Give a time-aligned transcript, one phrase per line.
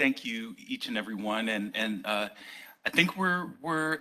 [0.00, 1.50] thank you, each and every one.
[1.50, 2.30] And, and uh,
[2.86, 3.98] I think we're, we're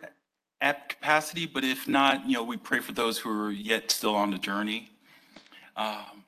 [0.61, 4.15] at capacity, but if not, you know, we pray for those who are yet still
[4.15, 4.91] on the journey.
[5.75, 6.23] Um,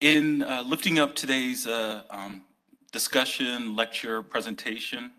[0.00, 2.44] in uh, lifting up today's uh, um,
[2.90, 5.10] discussion, lecture, presentation,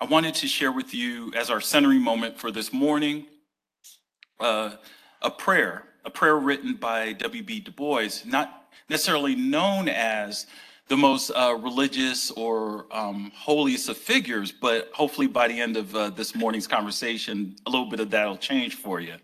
[0.00, 3.26] I wanted to share with you as our centering moment for this morning
[4.40, 4.76] uh,
[5.20, 7.60] a prayer, a prayer written by W.E.B.
[7.60, 10.46] Du Bois, not necessarily known as
[10.92, 15.96] the most uh, religious or um, holiest of figures, but hopefully by the end of
[15.96, 19.14] uh, this morning's conversation, a little bit of that will change for you.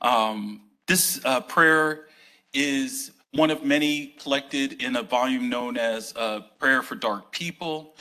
[0.00, 2.06] Um, this uh, prayer
[2.54, 7.94] is one of many collected in a volume known as uh, Prayer for Dark People.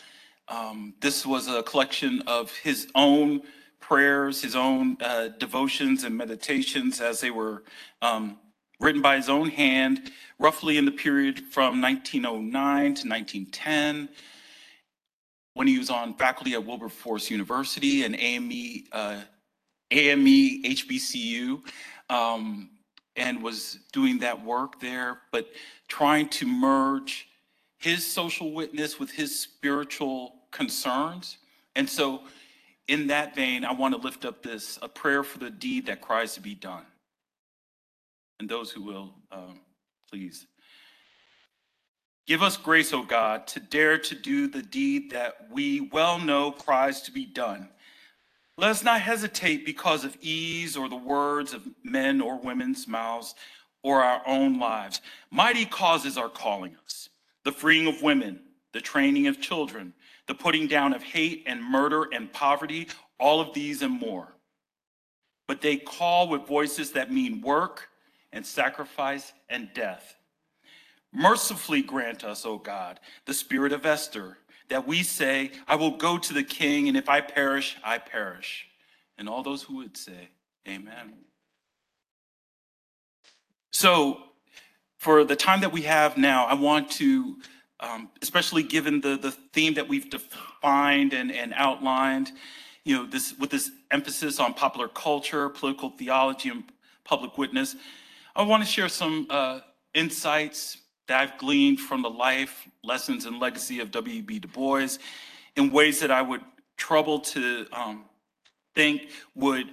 [0.48, 3.42] Um, this was a collection of his own
[3.82, 7.64] prayers, his own uh, devotions and meditations as they were
[8.02, 8.38] um,
[8.80, 14.10] written by his own hand, roughly in the period from 1909 to 1910,
[15.54, 19.22] when he was on faculty at Wilberforce University and AME, uh,
[19.90, 21.62] AME HBCU,
[22.10, 22.70] um,
[23.16, 25.48] and was doing that work there, but
[25.88, 27.28] trying to merge
[27.80, 31.38] his social witness with his spiritual concerns.
[31.76, 32.22] And so,
[32.88, 36.02] in that vein, I want to lift up this a prayer for the deed that
[36.02, 36.86] cries to be done
[38.40, 39.62] and those who will, um,
[40.10, 40.48] please.
[42.26, 46.52] Give us grace, O God, to dare to do the deed that we well know
[46.52, 47.70] cries to be done.
[48.58, 53.36] Let us not hesitate because of ease or the words of men or women's mouths
[53.84, 55.02] or our own lives.
[55.32, 57.10] Mighty causes are calling us
[57.46, 58.42] the freeing of women,
[58.74, 59.94] the training of children,
[60.28, 62.88] the putting down of hate and murder and poverty,
[63.20, 64.34] all of these and more.
[65.48, 67.88] But they call with voices that mean work,
[68.34, 70.16] and sacrifice and death.
[71.14, 74.38] Mercifully grant us, O God, the spirit of Esther,
[74.70, 78.68] that we say, I will go to the king, and if I perish, I perish.
[79.18, 80.30] And all those who would say,
[80.68, 81.14] Amen.
[83.72, 84.24] So,
[84.98, 87.38] for the time that we have now, I want to,
[87.80, 92.32] um, especially given the, the theme that we've defined and, and outlined,
[92.84, 96.64] you know, this with this emphasis on popular culture, political theology, and
[97.04, 97.76] public witness,
[98.38, 99.62] I want to share some uh,
[99.96, 100.78] insights
[101.08, 104.38] that I've gleaned from the life, lessons, and legacy of W.E.B.
[104.38, 105.00] Du Bois
[105.56, 106.42] in ways that I would
[106.78, 108.06] trouble to um,
[108.76, 109.66] think would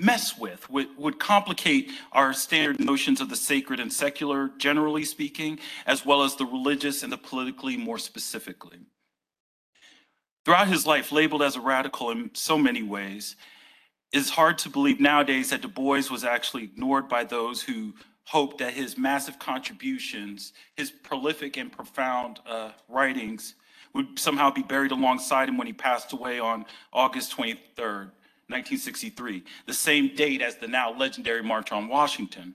[0.00, 5.60] mess with, would, would complicate our standard notions of the sacred and secular, generally speaking,
[5.86, 8.78] as well as the religious and the politically more specifically.
[10.44, 13.36] Throughout his life, labeled as a radical in so many ways,
[14.16, 17.92] it's hard to believe nowadays that Du Bois was actually ignored by those who
[18.24, 23.54] hoped that his massive contributions, his prolific and profound uh, writings,
[23.92, 28.10] would somehow be buried alongside him when he passed away on August 23rd,
[28.48, 32.54] 1963, the same date as the now legendary March on Washington.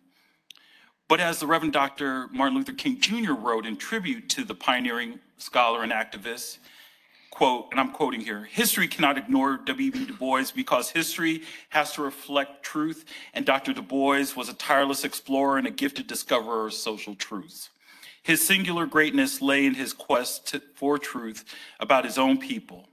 [1.08, 2.28] But as the Reverend Dr.
[2.32, 3.34] Martin Luther King Jr.
[3.34, 6.58] wrote in tribute to the pioneering scholar and activist,
[7.32, 10.06] quote, and I'm quoting here history cannot ignore W.E.B.
[10.06, 13.74] Du Bois because history has to reflect truth, and Dr.
[13.74, 17.70] Du Bois was a tireless explorer and a gifted discoverer of social truths.
[18.22, 21.44] His singular greatness lay in his quest to, for truth
[21.80, 22.88] about his own people.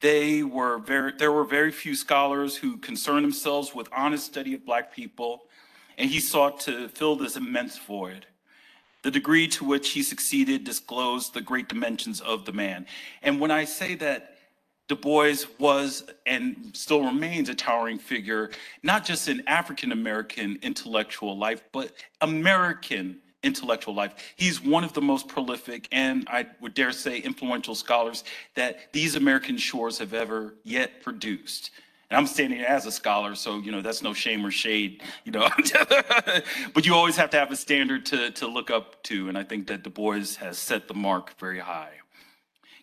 [0.00, 4.64] They were very, there were very few scholars who concerned themselves with honest study of
[4.64, 5.42] Black people,
[5.98, 8.26] and he sought to fill this immense void.
[9.02, 12.86] The degree to which he succeeded disclosed the great dimensions of the man.
[13.22, 14.36] And when I say that
[14.88, 18.50] Du Bois was and still remains a towering figure,
[18.82, 24.14] not just in African American intellectual life, but American intellectual life.
[24.36, 28.24] He's one of the most prolific and I would dare say influential scholars
[28.54, 31.70] that these American shores have ever yet produced.
[32.12, 35.32] And I'm standing as a scholar, so you know that's no shame or shade, you
[35.32, 35.48] know.
[36.74, 39.44] but you always have to have a standard to, to look up to, and I
[39.44, 41.92] think that Du Bois has set the mark very high.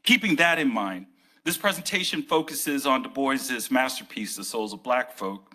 [0.01, 1.05] Keeping that in mind,
[1.43, 5.53] this presentation focuses on Du Bois's masterpiece, The Souls of Black Folk,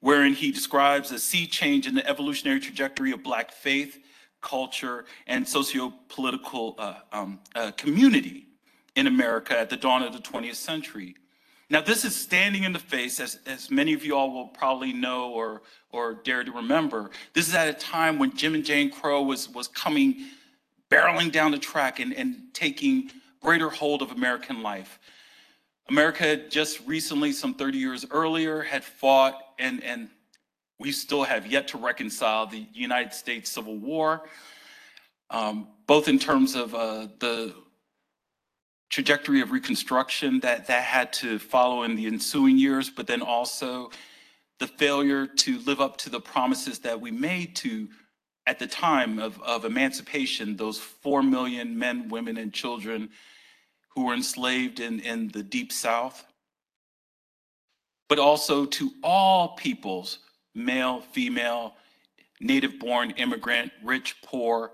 [0.00, 4.00] wherein he describes a sea change in the evolutionary trajectory of Black faith,
[4.40, 8.48] culture, and socio-political uh, um, uh, community
[8.96, 11.14] in America at the dawn of the 20th century.
[11.70, 14.92] Now, this is standing in the face, as, as many of you all will probably
[14.92, 17.10] know or, or dare to remember.
[17.34, 20.28] This is at a time when Jim and Jane Crow was, was coming,
[20.90, 23.10] barreling down the track and, and taking
[23.40, 24.98] greater hold of American life.
[25.90, 30.08] America just recently, some 30 years earlier, had fought, and, and
[30.78, 34.22] we still have yet to reconcile the United States Civil War.
[35.30, 37.54] um, both in terms of uh, the
[38.90, 43.90] trajectory of reconstruction that that had to follow in the ensuing years, but then also
[44.58, 47.88] the failure to live up to the promises that we made to
[48.46, 53.10] at the time of, of emancipation, those 4 million men, women, and children
[53.90, 56.24] who were enslaved in, in the deep south,
[58.08, 60.20] but also to all peoples,
[60.54, 61.74] male, female,
[62.40, 64.72] native born, immigrant, rich, poor,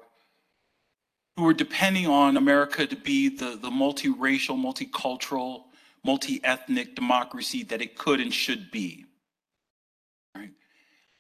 [1.36, 5.64] who were depending on America to be the, the multiracial, multicultural,
[6.04, 9.04] multi-ethnic democracy that it could and should be.
[10.34, 10.50] Right?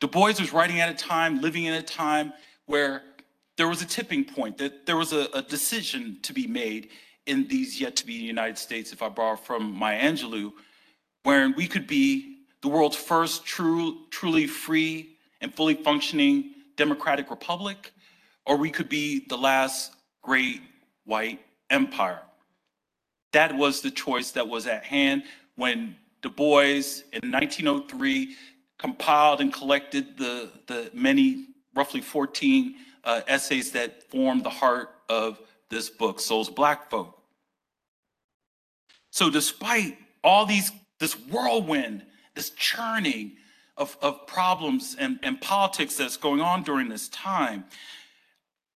[0.00, 2.32] Du Bois was writing at a time, living in a time
[2.66, 3.02] where
[3.56, 6.90] there was a tipping point, that there was a, a decision to be made
[7.26, 10.52] in these yet to be United States, if I borrow from Maya Angelou,
[11.22, 17.92] wherein we could be the world's first true, truly free and fully functioning democratic republic,
[18.46, 19.92] or we could be the last
[20.24, 20.62] great
[21.04, 21.40] white
[21.70, 22.20] empire.
[23.32, 25.24] That was the choice that was at hand
[25.56, 26.82] when Du Bois
[27.12, 28.34] in 1903
[28.78, 32.74] compiled and collected the, the many, roughly 14
[33.04, 35.38] uh, essays that form the heart of
[35.68, 37.20] this book, Souls Black Folk.
[39.10, 42.04] So despite all these, this whirlwind,
[42.34, 43.32] this churning
[43.76, 47.64] of, of problems and, and politics that's going on during this time,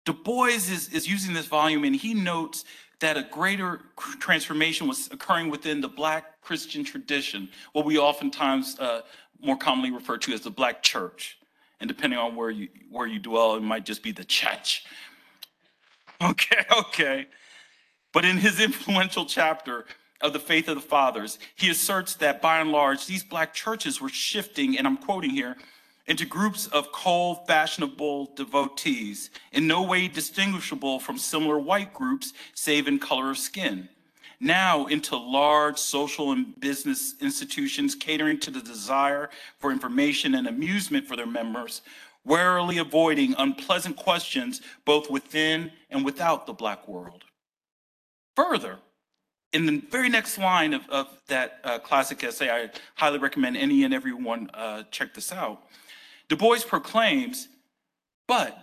[0.09, 2.65] Du Bois is, is using this volume and he notes
[3.01, 3.83] that a greater
[4.19, 9.03] transformation was occurring within the Black Christian tradition, what we oftentimes uh,
[9.43, 11.37] more commonly refer to as the Black church.
[11.79, 14.87] And depending on where you, where you dwell, it might just be the church.
[16.21, 17.27] Okay, okay.
[18.13, 19.85] But in his influential chapter
[20.21, 24.01] of the faith of the fathers, he asserts that by and large, these Black churches
[24.01, 25.57] were shifting, and I'm quoting here,
[26.09, 32.89] into groups of cold, fashionable devotees, in no way distinguishable from similar white groups, save
[32.89, 33.89] in color of skin.
[34.41, 41.07] Now into large social and business institutions catering to the desire for information and amusement
[41.07, 41.83] for their members,
[42.25, 47.25] warily avoiding unpleasant questions both within and without the Black world.
[48.37, 48.79] Further,
[49.53, 53.83] in the very next line of, of that uh, classic essay, I highly recommend any
[53.85, 55.63] and everyone uh, check this out.
[56.29, 57.49] Du Bois proclaims,
[58.27, 58.59] but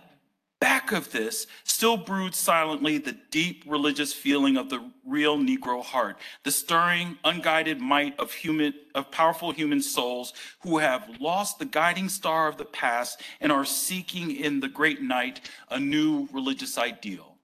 [0.60, 6.18] back of this still broods silently the deep religious feeling of the real Negro heart,
[6.44, 12.08] the stirring, unguided might of human, of powerful human souls who have lost the guiding
[12.08, 15.40] star of the past and are seeking in the great night
[15.70, 17.36] a new religious ideal.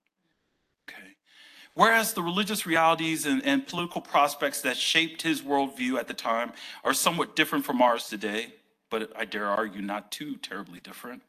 [0.89, 1.17] Okay.
[1.75, 6.53] Whereas the religious realities and, and political prospects that shaped his worldview at the time
[6.85, 8.55] are somewhat different from ours today,
[8.93, 11.23] but I dare argue not too terribly different.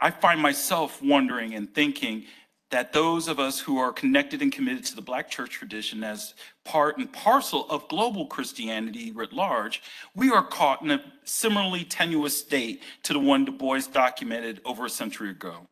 [0.00, 2.24] I find myself wondering and thinking
[2.70, 6.34] that those of us who are connected and committed to the Black church tradition as
[6.64, 9.82] part and parcel of global Christianity writ large,
[10.14, 14.86] we are caught in a similarly tenuous state to the one Du Bois documented over
[14.86, 15.66] a century ago.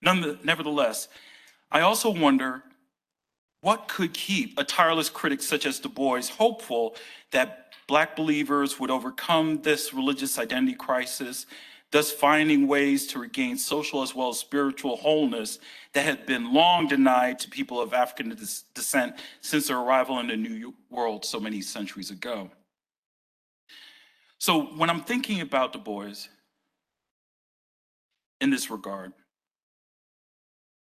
[0.00, 1.08] None, nevertheless,
[1.72, 2.62] I also wonder
[3.62, 6.94] what could keep a tireless critic such as Du Bois hopeful
[7.32, 7.59] that
[7.90, 11.44] Black believers would overcome this religious identity crisis,
[11.90, 15.58] thus finding ways to regain social as well as spiritual wholeness
[15.92, 18.28] that had been long denied to people of African
[18.74, 22.48] descent since their arrival in the New World so many centuries ago.
[24.38, 26.28] So when I'm thinking about Du Bois
[28.40, 29.14] in this regard,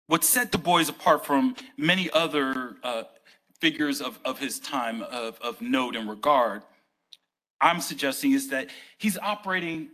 [0.09, 3.05] what set Du Bois apart from many other uh,
[3.63, 6.65] figures of, of his time of, of note and regard
[7.61, 9.91] I'm suggesting is that he's operating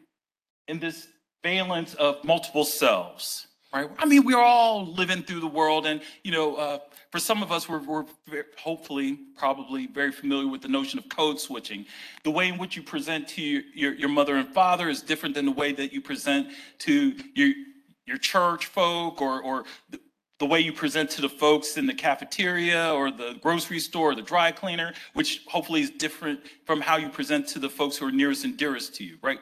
[0.68, 1.08] in this
[1.42, 3.90] valence of multiple selves, right?
[3.98, 6.78] I mean, we're all living through the world, and you know, uh,
[7.10, 8.06] for some of us, we're, we're
[8.58, 11.86] hopefully, probably very familiar with the notion of code switching.
[12.24, 15.34] The way in which you present to your, your, your mother and father is different
[15.34, 16.48] than the way that you present
[16.80, 17.52] to your
[18.06, 19.64] your church folk or or
[20.38, 24.14] the way you present to the folks in the cafeteria or the grocery store or
[24.14, 28.06] the dry cleaner, which hopefully is different from how you present to the folks who
[28.06, 29.38] are nearest and dearest to you, right?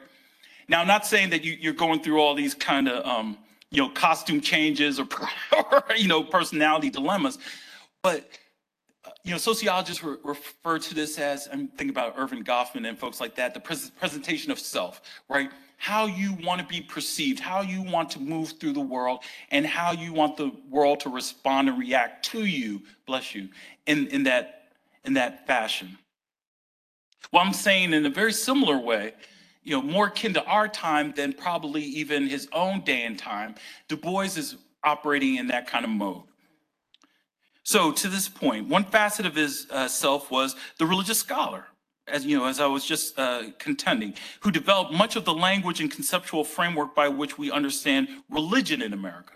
[0.69, 3.39] Now, I'm not saying that you, are going through all these kind of, um,
[3.71, 5.09] you know, costume changes or,
[5.97, 7.39] you know, personality dilemmas,
[8.03, 8.29] but
[9.25, 13.21] you know, sociologists re- refer to this as, I'm thinking about Erving Goffman and folks
[13.21, 15.51] like that, the pres- presentation of self, right?
[15.83, 19.67] How you want to be perceived, how you want to move through the world, and
[19.67, 23.49] how you want the world to respond and react to you, bless you,
[23.87, 24.69] in, in, that,
[25.05, 25.99] in that fashion.
[27.33, 29.15] Well, I'm saying in a very similar way,
[29.65, 33.57] you know, more akin to our time than probably even his own day and time,
[33.89, 36.23] Du Bois is operating in that kind of mode.
[37.65, 41.67] So to this point, one facet of his uh, self was the religious scholar,
[42.13, 45.81] as you know, as I was just uh, contending, who developed much of the language
[45.81, 49.33] and conceptual framework by which we understand religion in America.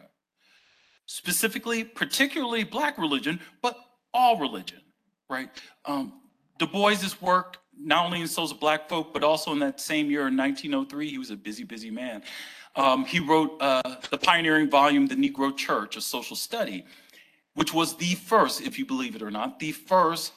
[1.07, 3.77] Specifically, particularly black religion, but
[4.13, 4.81] all religion,
[5.31, 5.49] right?
[5.87, 6.21] Um,
[6.59, 10.11] Du Bois's work, not only in Souls of Black Folk, but also in that same
[10.11, 12.23] year in 1903, he was a busy, busy man.
[12.75, 16.85] Um, he wrote uh, the pioneering volume, The Negro Church, a social study,
[17.55, 20.33] which was the first, if you believe it or not, the first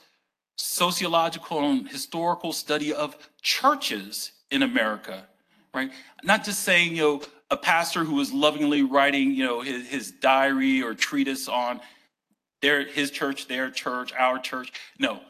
[0.60, 5.26] sociological and historical study of churches in America,
[5.74, 5.92] right?
[6.24, 10.12] Not just saying, you know, a pastor who was lovingly writing, you know, his, his
[10.12, 11.80] diary or treatise on
[12.62, 14.74] their his church, their church, our church.
[15.00, 15.22] No,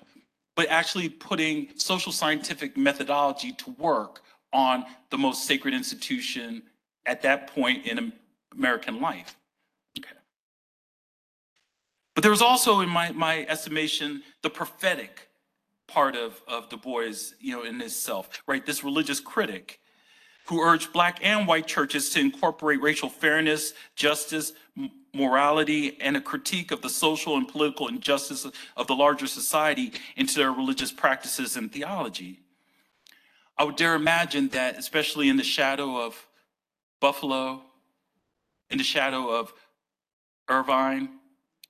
[0.55, 4.21] but actually putting social scientific methodology to work
[4.51, 6.63] on the most sacred institution
[7.05, 8.12] at that point in
[8.57, 9.38] American life.
[12.19, 15.29] But there was also, in my, my estimation, the prophetic
[15.88, 18.65] part of, of Du Bois, you know, in his self, right?
[18.65, 19.79] This religious critic
[20.47, 24.51] who urged black and white churches to incorporate racial fairness, justice,
[25.13, 28.45] morality, and a critique of the social and political injustice
[28.75, 32.41] of the larger society into their religious practices and theology.
[33.57, 36.27] I would dare imagine that, especially in the shadow of
[36.99, 37.61] Buffalo,
[38.69, 39.53] in the shadow of
[40.49, 41.18] Irvine,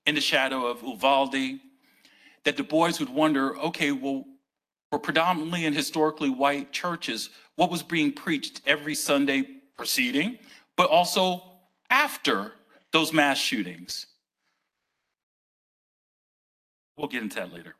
[0.09, 1.59] in the shadow of Uvalde,
[2.43, 4.25] that Du Bois would wonder, okay, well,
[4.89, 9.43] for predominantly and historically white churches, what was being preached every Sunday
[9.77, 10.39] preceding,
[10.75, 11.43] but also
[11.91, 12.53] after
[12.91, 14.07] those mass shootings?
[16.97, 17.75] We'll get into that later.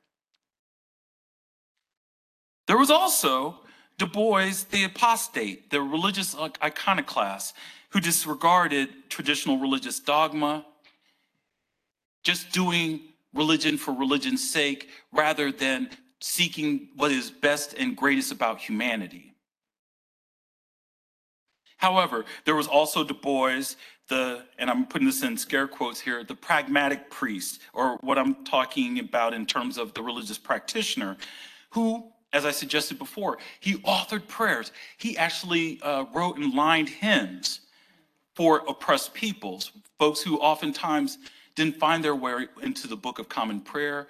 [2.67, 3.62] There was also
[3.98, 7.55] Du Bois, the apostate, the religious iconoclast,
[7.89, 10.63] who disregarded traditional religious dogma,
[12.23, 13.01] just doing
[13.33, 19.33] religion for religion's sake rather than seeking what is best and greatest about humanity.
[21.77, 23.61] However, there was also Du Bois,
[24.09, 28.43] the, and I'm putting this in scare quotes here, the pragmatic priest, or what I'm
[28.43, 31.15] talking about in terms of the religious practitioner,
[31.69, 34.73] who, as I suggested before, he authored prayers.
[34.97, 37.61] He actually uh, wrote and lined hymns
[38.35, 41.17] for oppressed peoples, folks who oftentimes
[41.59, 44.07] didn't find their way into the Book of Common Prayer,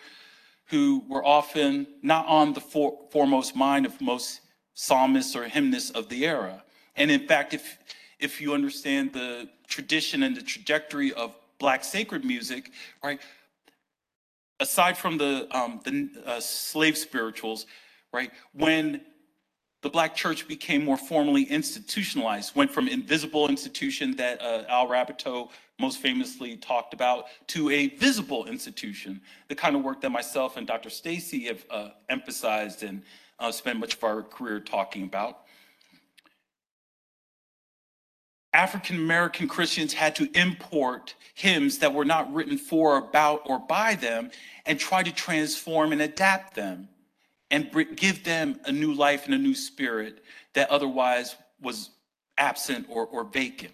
[0.68, 4.42] who were often not on the for, foremost mind of most
[4.76, 6.64] psalmists or hymnists of the era.
[6.96, 7.80] And in fact, if,
[8.20, 12.72] if you understand the tradition and the trajectory of Black sacred music,
[13.04, 13.20] right,
[14.60, 17.66] aside from the, um, the uh, slave spirituals,
[18.14, 19.02] right, when
[19.82, 25.50] the Black church became more formally institutionalized, went from invisible institution that uh, Al Raboteau
[25.80, 30.68] most famously talked about, to a visible institution, the kind of work that myself and
[30.68, 30.90] Dr.
[30.90, 33.02] Stacy have uh, emphasized and
[33.40, 35.46] uh, spent much of our career talking about.
[38.52, 43.96] African American Christians had to import hymns that were not written for, about, or by
[43.96, 44.32] them
[44.66, 46.90] and try to transform and adapt them
[47.52, 51.92] and give them a new life and a new spirit that otherwise was
[52.38, 53.74] absent or, or vacant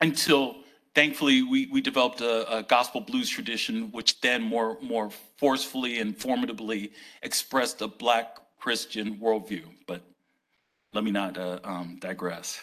[0.00, 0.56] until
[0.94, 6.16] thankfully we, we developed a, a, gospel blues tradition, which then more, more forcefully and
[6.16, 6.92] formidably
[7.22, 9.64] expressed a Black Christian worldview.
[9.86, 10.02] But
[10.92, 12.60] let me not uh, um, digress.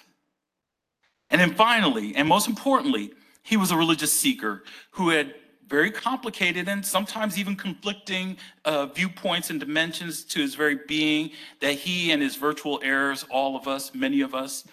[1.29, 3.13] And then finally, and most importantly,
[3.44, 5.36] he was a religious seeker who had
[5.68, 11.74] very complicated and sometimes even conflicting uh, viewpoints and dimensions to his very being that
[11.74, 14.66] he and his virtual heirs, all of us, many of us,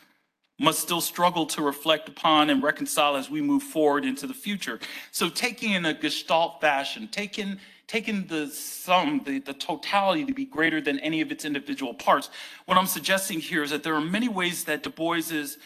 [0.58, 4.78] must still struggle to reflect upon and reconcile as we move forward into the future.
[5.10, 7.58] So taking in a gestalt fashion, taking
[7.88, 12.30] taking the sum, the, the totality to be greater than any of its individual parts.
[12.64, 15.58] What I'm suggesting here is that there are many ways that Du Bois is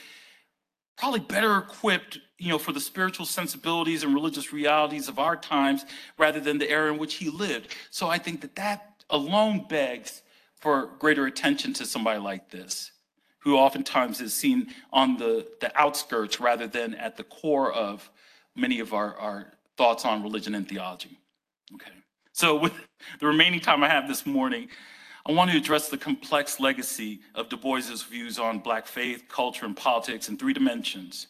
[0.98, 5.84] probably better equipped, you know, for the spiritual sensibilities and religious realities of our times
[6.18, 7.74] rather than the era in which he lived.
[7.90, 10.22] So I think that that alone begs
[10.56, 12.92] for greater attention to somebody like this
[13.46, 18.10] who oftentimes is seen on the, the outskirts rather than at the core of
[18.56, 21.16] many of our, our thoughts on religion and theology.
[21.72, 21.92] Okay,
[22.32, 22.72] so with
[23.20, 24.68] the remaining time I have this morning,
[25.24, 29.64] I want to address the complex legacy of Du Bois's views on Black faith, culture,
[29.64, 31.28] and politics in three dimensions.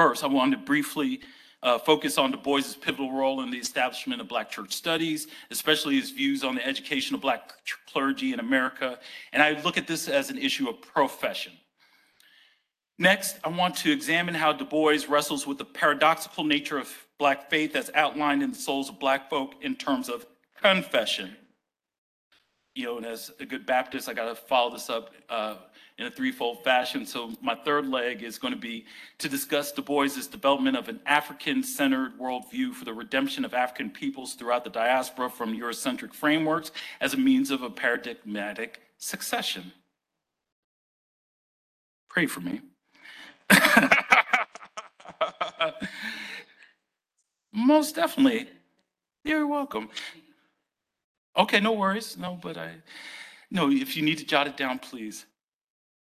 [0.00, 1.20] First, I want to briefly
[1.62, 6.00] uh, focus on Du Bois's pivotal role in the establishment of Black church studies, especially
[6.00, 7.52] his views on the education of Black
[7.86, 8.98] clergy in America.
[9.34, 11.52] And I look at this as an issue of profession.
[12.98, 17.50] Next, I want to examine how Du Bois wrestles with the paradoxical nature of Black
[17.50, 20.24] faith as outlined in the souls of Black folk in terms of
[20.62, 21.36] confession.
[22.74, 25.56] You know, and as a good Baptist, I got to follow this up uh,
[26.00, 27.04] in a threefold fashion.
[27.04, 28.86] So my third leg is going to be
[29.18, 34.32] to discuss Du Bois's development of an African-centered worldview for the redemption of African peoples
[34.32, 39.72] throughout the diaspora from Eurocentric frameworks as a means of a paradigmatic succession.
[42.08, 42.62] Pray for me.
[47.52, 48.48] Most definitely.
[49.22, 49.90] You're welcome.
[51.36, 52.16] Okay, no worries.
[52.16, 52.76] No, but I,
[53.50, 55.26] no, if you need to jot it down, please.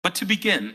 [0.02, 0.74] But to begin,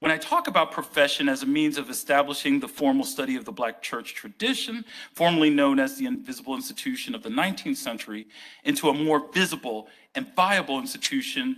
[0.00, 3.52] when I talk about profession as a means of establishing the formal study of the
[3.52, 4.84] Black church tradition,
[5.14, 8.26] formerly known as the invisible institution of the 19th century,
[8.64, 11.56] into a more visible and viable institution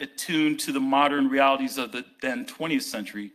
[0.00, 3.30] attuned to the modern realities of the then 20th century,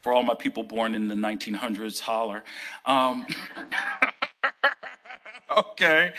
[0.00, 2.44] for all my people born in the 1900s, holler.
[2.84, 3.26] Um,
[5.56, 6.12] okay,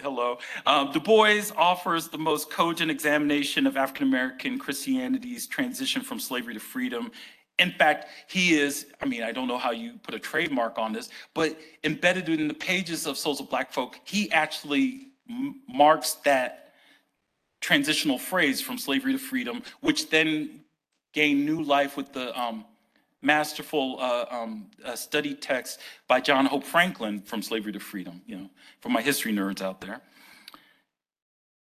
[0.00, 0.38] hello.
[0.66, 6.54] Um, du Bois offers the most cogent examination of African American Christianity's transition from slavery
[6.54, 7.12] to freedom.
[7.58, 10.92] In fact, he is, I mean, I don't know how you put a trademark on
[10.92, 15.08] this, but embedded in the pages of Souls of Black Folk, he actually
[15.68, 16.72] marks that
[17.60, 20.60] transitional phrase from slavery to freedom, which then
[21.12, 22.64] gained new life with the um,
[23.22, 28.36] masterful uh, um, uh, study text by John Hope Franklin from Slavery to Freedom, you
[28.36, 30.00] know, for my history nerds out there.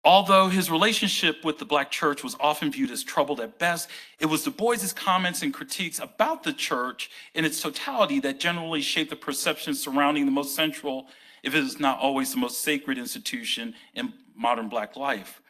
[0.04, 4.26] Although his relationship with the Black church was often viewed as troubled at best, it
[4.26, 9.11] was Du Bois's comments and critiques about the church in its totality that generally shaped
[9.11, 11.06] the perception surrounding the most central,
[11.44, 15.40] if it is not always the most sacred institution in modern Black life.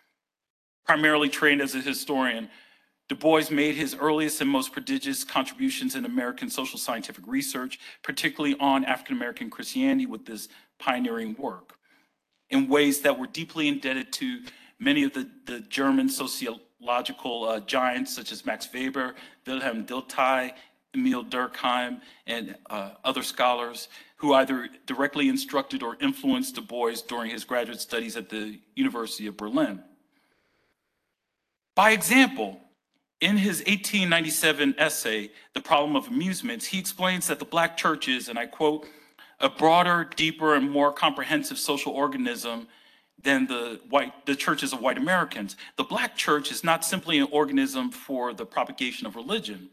[0.85, 2.51] Primarily trained as a historian,
[3.13, 8.57] Du Bois made his earliest and most prodigious contributions in American social scientific research, particularly
[8.59, 10.49] on African American Christianity with this
[10.79, 11.75] pioneering work,
[12.49, 14.41] in ways that were deeply indebted to
[14.79, 19.15] many of the, the German sociological uh, giants such as Max Weber,
[19.47, 20.53] Wilhelm Dilthey,
[20.97, 27.31] Émile Durkheim, and uh, other scholars who either directly instructed or influenced Du Bois during
[27.31, 29.83] his graduate studies at the University of Berlin.
[31.75, 32.59] By example,
[33.23, 38.29] in his 1897 essay, The Problem of Amusements, he explains that the Black church is,
[38.29, 38.85] and I quote,
[39.39, 42.67] a broader, deeper, and more comprehensive social organism
[43.23, 45.57] than the white the churches of white Americans.
[45.77, 49.71] The Black church is not simply an organism for the propagation of religion.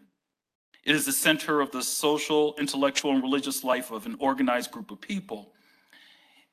[0.83, 4.91] It is the center of the social, intellectual, and religious life of an organized group
[4.91, 5.53] of people.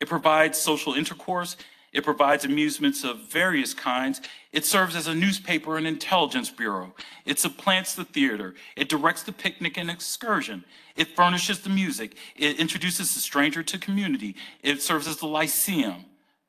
[0.01, 1.57] It provides social intercourse
[1.97, 4.21] it provides amusements of various kinds.
[4.53, 6.95] It serves as a newspaper and intelligence bureau.
[7.25, 8.55] It supplants the theater.
[8.77, 10.67] It directs the picnic and excursion.
[10.95, 12.19] It furnishes the music.
[12.37, 14.37] It introduces the stranger to community.
[14.63, 16.05] It serves as the lyceum,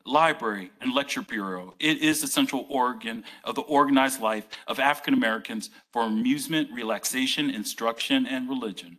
[0.05, 1.75] library, and lecture bureau.
[1.79, 7.49] It is the central organ of the organized life of African Americans for amusement, relaxation,
[7.49, 8.97] instruction, and religion.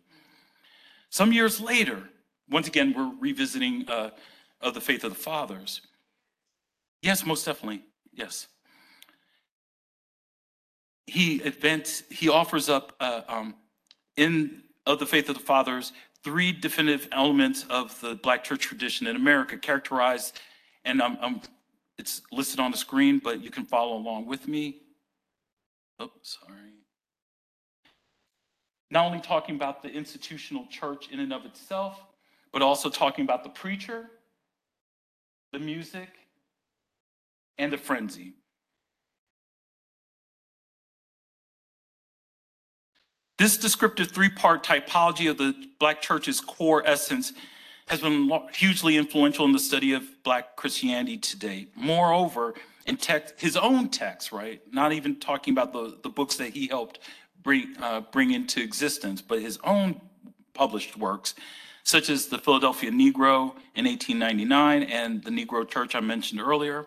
[1.11, 2.09] Some years later,
[2.49, 4.13] once again, we're revisiting uh,
[4.63, 5.83] of the faith of the fathers.
[7.03, 7.85] Yes, most definitely.
[8.13, 8.49] Yes.
[11.07, 13.55] He advents, he offers up uh, um,
[14.17, 15.93] in of the faith of the fathers
[16.25, 20.41] three definitive elements of the Black church tradition in America, characterized,
[20.85, 21.41] and um, um,
[21.99, 24.83] it's listed on the screen, but you can follow along with me.
[25.99, 26.55] Oh, sorry.
[28.91, 32.03] Not only talking about the institutional church in and of itself,
[32.53, 34.11] but also talking about the preacher,
[35.53, 36.09] the music,
[37.59, 38.35] and the frenzy.
[43.39, 47.33] This descriptive three-part typology of the Black church's core essence
[47.87, 51.69] has been hugely influential in the study of Black Christianity today.
[51.77, 52.55] Moreover,
[52.87, 54.61] in text, his own text, right?
[54.73, 56.99] Not even talking about the, the books that he helped
[57.43, 60.01] bring, uh, bring into existence, but his own
[60.53, 61.35] published works,
[61.85, 66.87] such as the Philadelphia Negro in 1899 and the Negro Church I mentioned earlier,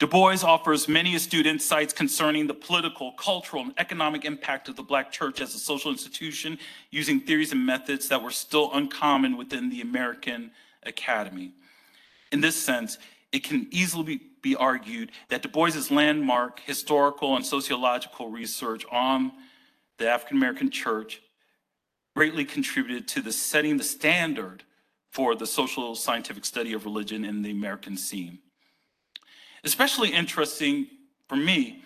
[0.00, 4.82] Du Bois offers many astute insights concerning the political, cultural, and economic impact of the
[4.82, 6.58] Black church as a social institution
[6.90, 10.50] using theories and methods that were still uncommon within the American
[10.82, 11.52] academy.
[12.32, 12.98] In this sense,
[13.30, 19.30] it can easily be argued that Du Bois's landmark historical and sociological research on
[19.98, 21.22] the African American church
[22.16, 24.64] greatly contributed to the setting the standard
[25.10, 28.40] for the social scientific study of religion in the American scene.
[29.64, 30.86] Especially interesting
[31.28, 31.82] for me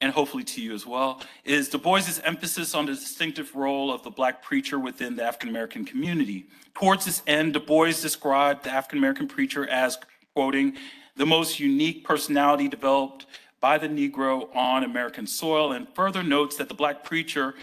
[0.00, 4.02] and hopefully to you as well, is Du Bois's emphasis on the distinctive role of
[4.02, 6.46] the Black preacher within the African American community.
[6.74, 9.98] Towards this end, Du Bois described the African American preacher as,
[10.34, 10.76] quoting,
[11.16, 13.26] the most unique personality developed
[13.60, 17.54] by the Negro on American soil, and further notes that the Black preacher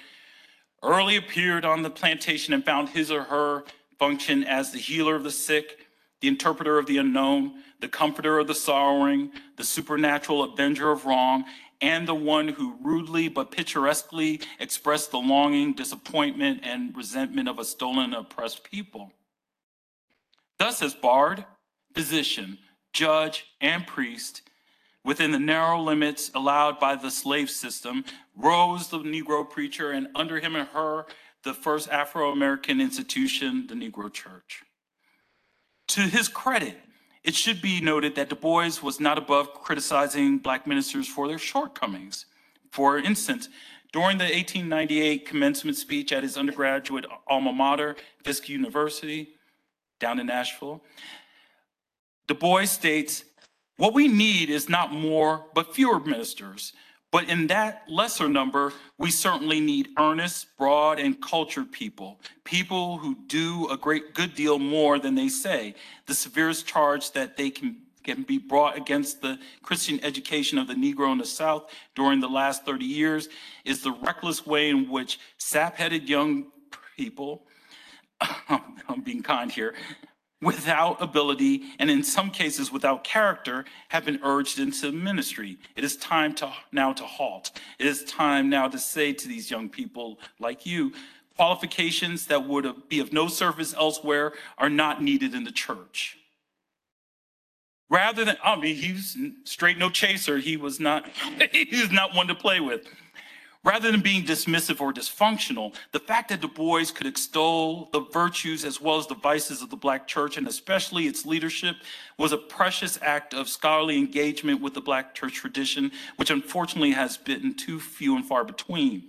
[0.84, 3.64] early appeared on the plantation and found his or her
[3.98, 5.87] function as the healer of the sick,
[6.22, 11.46] the interpreter of the unknown, the comforter of the sorrowing, the supernatural avenger of wrong,
[11.82, 17.66] and the one who rudely but picturesquely expressed the longing, disappointment, and resentment of a
[17.66, 19.12] stolen oppressed people.
[20.58, 21.46] Thus, as bard,
[21.94, 22.58] physician,
[22.94, 24.42] judge, and priest,
[25.04, 28.04] within the narrow limits allowed by the slave system,
[28.36, 31.06] rose the Negro preacher, and under him and her,
[31.44, 34.64] the first Afro American institution, the Negro Church.
[35.90, 36.78] To his credit,
[37.24, 41.38] it should be noted that Du Bois was not above criticizing Black ministers for their
[41.38, 42.26] shortcomings.
[42.72, 43.50] For instance,
[43.94, 49.30] during the 1898 commencement speech at his undergraduate alma mater, Fisk University,
[50.00, 50.84] down in Nashville,
[52.28, 53.24] Du Bois states,
[53.78, 56.74] What we need is not more, but fewer ministers.
[57.12, 63.16] But in that lesser number, we certainly need earnest, broad, and cultured people, people who
[63.28, 65.76] do a great good deal more than they say.
[66.06, 70.74] The severest charge that they can can be brought against the Christian education of the
[70.74, 73.28] Negro in the South during the last 30 years
[73.66, 76.46] is the reckless way in which sap-headed young
[76.96, 77.44] people,
[78.22, 79.76] I'm being kind here,
[80.42, 85.58] without ability and in some cases without character have been urged into ministry.
[85.76, 87.52] It is time to now to halt.
[87.80, 90.94] It is time now to say to these young people like you,
[91.36, 96.18] qualifications that would be of no service elsewhere are not needed in the church.
[97.90, 100.40] Rather than, I mean, he's straight no chaser.
[100.40, 101.08] He was not,
[101.52, 102.86] he was not one to play with.
[103.68, 108.64] Rather than being dismissive or dysfunctional, the fact that Du Bois could extol the virtues
[108.64, 111.76] as well as the vices of the Black church and especially its leadership
[112.18, 117.18] was a precious act of scholarly engagement with the Black church tradition, which unfortunately has
[117.18, 119.04] been too few and far between.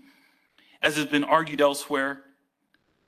[0.82, 2.24] As has been argued elsewhere,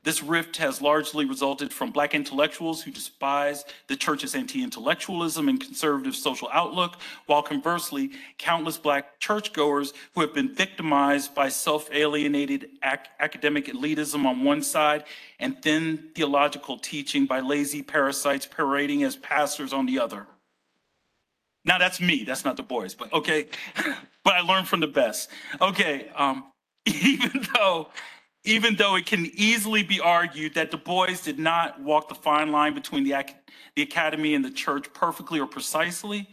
[0.03, 5.61] this rift has largely resulted from Black intellectuals who despise the church's anti intellectualism and
[5.61, 12.71] conservative social outlook, while conversely, countless Black churchgoers who have been victimized by self alienated
[12.83, 15.05] ac- academic elitism on one side
[15.39, 20.27] and thin theological teaching by lazy parasites parading as pastors on the other.
[21.67, 23.49] Now, that's me, that's not Du Bois, but okay.
[24.25, 25.29] but I learned from the best.
[25.61, 26.45] Okay, um,
[26.87, 27.89] even though
[28.45, 32.51] even though it can easily be argued that Du Bois did not walk the fine
[32.51, 33.15] line between the,
[33.77, 36.29] the academy and the church perfectly or precisely,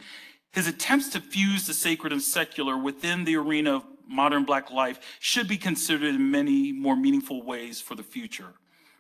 [0.53, 4.99] his attempts to fuse the sacred and secular within the arena of modern Black life
[5.19, 8.53] should be considered in many more meaningful ways for the future.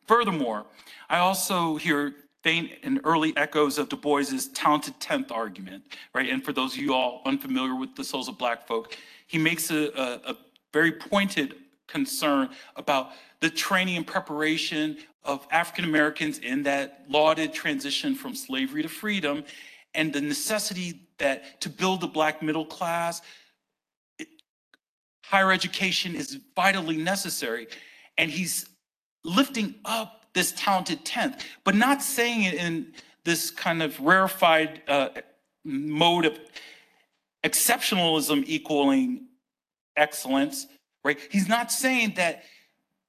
[0.05, 0.65] Furthermore,
[1.09, 6.29] I also hear faint and early echoes of Du Bois's talented 10th argument, right?
[6.29, 8.95] And for those of you all unfamiliar with the souls of Black folk,
[9.27, 10.37] he makes a, a, a
[10.73, 11.55] very pointed
[11.87, 18.81] concern about the training and preparation of African Americans in that lauded transition from slavery
[18.81, 19.43] to freedom
[19.93, 23.21] and the necessity that to build the black middle class
[24.19, 24.27] it,
[25.25, 27.67] higher education is vitally necessary.
[28.17, 28.67] And he's
[29.23, 35.09] lifting up this talented 10th but not saying it in this kind of rarefied uh,
[35.65, 36.39] mode of
[37.43, 39.25] exceptionalism equaling
[39.97, 40.67] excellence
[41.07, 41.19] right?
[41.31, 42.43] He's not saying that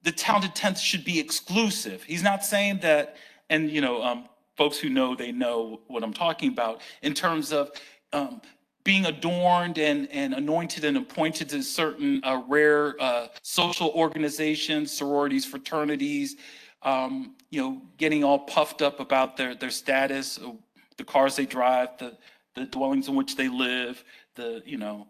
[0.02, 2.04] the talented 10th should be exclusive.
[2.04, 3.16] He's not saying that,
[3.50, 7.52] and you know, um, folks who know, they know what I'm talking about in terms
[7.52, 7.72] of
[8.12, 8.40] um,
[8.84, 15.44] being adorned and, and anointed and appointed to certain uh, rare uh, social organizations, sororities,
[15.44, 16.36] fraternities,
[16.82, 20.52] um, you know, getting all puffed up about their, their status, uh,
[20.96, 22.16] the cars they drive, the,
[22.54, 24.04] the dwellings in which they live,
[24.36, 25.08] the, you know,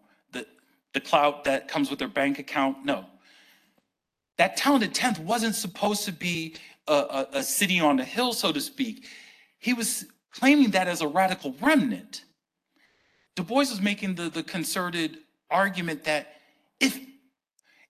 [0.99, 2.85] the clout that comes with their bank account.
[2.85, 3.07] No.
[4.37, 6.57] That talented 10th wasn't supposed to be
[6.89, 9.07] a, a, a city on a hill, so to speak.
[9.61, 12.25] He was claiming that as a radical remnant.
[13.37, 15.19] Du Bois was making the, the concerted
[15.51, 16.35] argument that
[16.81, 16.99] if,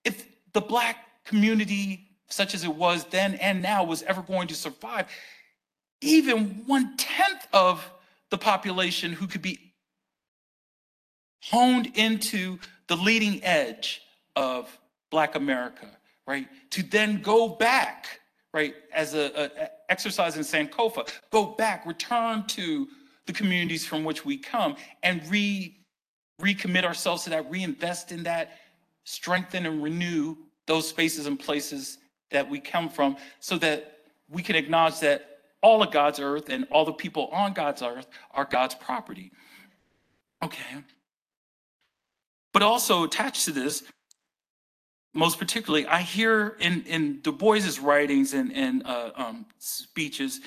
[0.04, 4.54] if the Black community, such as it was then and now, was ever going to
[4.54, 5.06] survive,
[6.02, 7.90] even one tenth of
[8.28, 9.58] the population who could be
[11.44, 14.02] honed into the leading edge
[14.36, 14.76] of
[15.10, 15.88] Black America,
[16.26, 16.48] right?
[16.70, 18.20] To then go back,
[18.52, 22.88] right, as a, a exercise in Sankofa, go back, return to
[23.26, 25.74] the communities from which we come, and re
[26.40, 28.58] recommit ourselves to that, reinvest in that,
[29.04, 31.98] strengthen and renew those spaces and places
[32.30, 33.98] that we come from so that
[34.28, 38.06] we can acknowledge that all of God's earth and all the people on God's earth
[38.30, 39.32] are God's property.
[40.44, 40.84] Okay.
[42.52, 43.82] But also attached to this,
[45.14, 50.40] most particularly, I hear in, in Du Bois's writings and, and uh, um, speeches,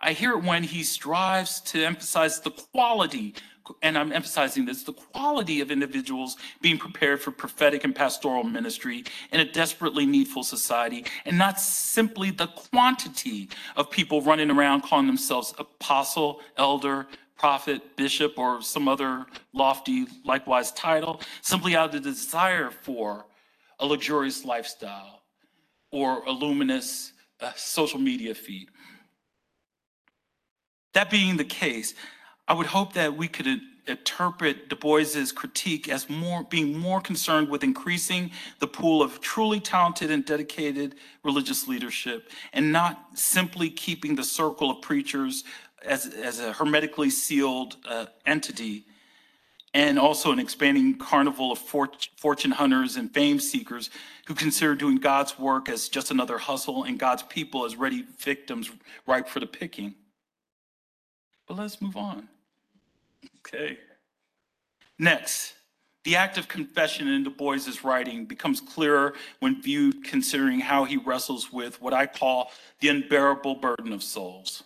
[0.00, 3.34] I hear it when he strives to emphasize the quality,
[3.82, 9.04] and I'm emphasizing this, the quality of individuals being prepared for prophetic and pastoral ministry
[9.32, 15.06] in a desperately needful society, and not simply the quantity of people running around calling
[15.06, 22.10] themselves apostle, elder, prophet, bishop, or some other lofty, likewise title, simply out of the
[22.10, 23.26] desire for
[23.78, 25.22] a luxurious lifestyle
[25.92, 28.68] or a luminous uh, social media feed.
[30.94, 31.94] That being the case,
[32.48, 33.46] I would hope that we could
[33.86, 39.60] interpret Du Bois's critique as more being more concerned with increasing the pool of truly
[39.60, 45.44] talented and dedicated religious leadership and not simply keeping the circle of preachers
[45.84, 48.86] as, as a hermetically sealed uh, entity
[49.74, 53.90] and also an expanding carnival of fort- fortune hunters and fame seekers
[54.26, 58.70] who consider doing God's work as just another hustle and God's people as ready victims
[59.06, 59.94] ripe for the picking.
[61.46, 62.28] But let's move on.
[63.38, 63.78] Okay.
[64.98, 65.54] Next,
[66.04, 70.96] the act of confession in Du Bois's writing becomes clearer when viewed considering how he
[70.96, 74.64] wrestles with what I call the unbearable burden of souls.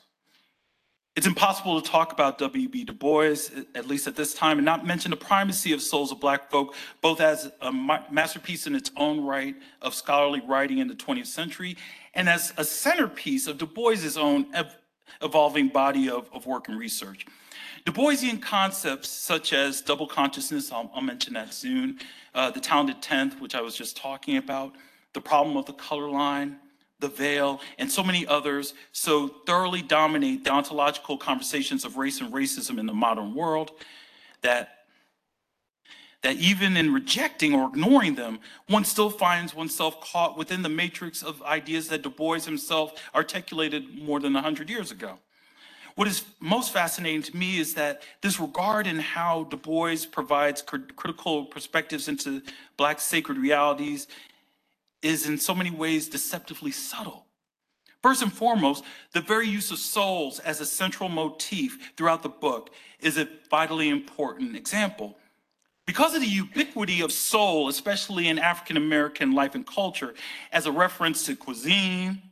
[1.14, 2.84] It's impossible to talk about W.E.B.
[2.84, 3.36] Du Bois,
[3.74, 6.74] at least at this time, and not mention the primacy of Souls of Black Folk,
[7.02, 11.76] both as a masterpiece in its own right of scholarly writing in the 20th century,
[12.14, 14.74] and as a centerpiece of Du Bois's own ev-
[15.20, 17.26] evolving body of, of work and research.
[17.84, 21.98] Du Boisian concepts such as double consciousness, I'll, I'll mention that soon,
[22.34, 24.76] uh, the talented tenth, which I was just talking about,
[25.12, 26.56] the problem of the color line,
[27.02, 32.32] the veil, and so many others so thoroughly dominate the ontological conversations of race and
[32.32, 33.72] racism in the modern world
[34.40, 34.78] that
[36.22, 38.38] that even in rejecting or ignoring them,
[38.68, 44.00] one still finds oneself caught within the matrix of ideas that Du Bois himself articulated
[44.00, 45.18] more than 100 years ago.
[45.96, 50.62] What is most fascinating to me is that this regard in how Du Bois provides
[50.62, 52.40] critical perspectives into
[52.76, 54.06] Black sacred realities
[55.02, 57.26] is in so many ways deceptively subtle.
[58.02, 62.70] First and foremost, the very use of souls as a central motif throughout the book
[63.00, 65.16] is a vitally important example.
[65.86, 70.14] Because of the ubiquity of soul, especially in African American life and culture,
[70.52, 72.22] as a reference to cuisine,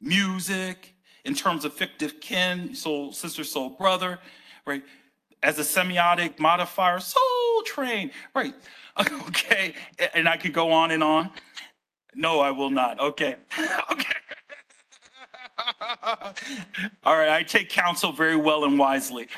[0.00, 0.94] music,
[1.24, 4.18] in terms of fictive kin, soul sister, soul brother,
[4.66, 4.82] right?
[5.42, 8.54] As a semiotic modifier, soul train, right?
[9.28, 9.74] Okay,
[10.12, 11.30] and I could go on and on.
[12.14, 12.98] No, I will not.
[13.00, 13.36] Okay.
[13.92, 14.12] okay.
[17.04, 19.28] All right, I take counsel very well and wisely.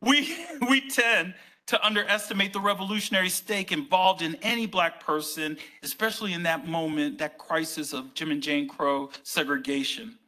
[0.00, 0.36] We
[0.68, 1.34] we tend
[1.66, 7.38] to underestimate the revolutionary stake involved in any black person, especially in that moment, that
[7.38, 10.18] crisis of Jim and Jane Crow segregation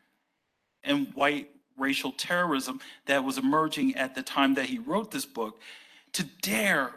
[0.85, 5.61] and white racial terrorism that was emerging at the time that he wrote this book,
[6.13, 6.93] to dare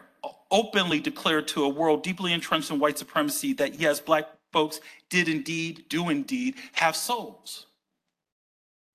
[0.50, 4.80] openly declare to a world deeply entrenched in white supremacy that yes, black folks
[5.10, 7.66] did indeed, do indeed have souls.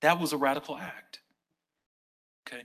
[0.02, 1.20] That was a radical act.
[2.46, 2.62] Okay.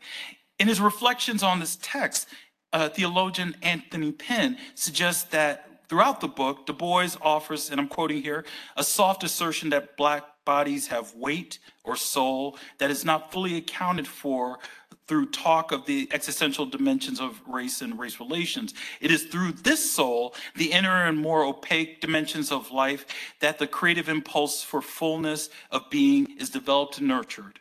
[0.59, 2.27] In his reflections on this text,
[2.73, 8.21] uh, theologian Anthony Pinn suggests that throughout the book, Du Bois offers, and I'm quoting
[8.21, 8.45] here,
[8.77, 14.07] a soft assertion that Black bodies have weight or soul that is not fully accounted
[14.07, 14.57] for
[15.05, 18.73] through talk of the existential dimensions of race and race relations.
[18.99, 23.05] It is through this soul, the inner and more opaque dimensions of life,
[23.41, 27.59] that the creative impulse for fullness of being is developed and nurtured.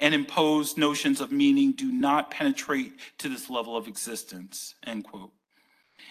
[0.00, 5.32] And imposed notions of meaning do not penetrate to this level of existence, end quote.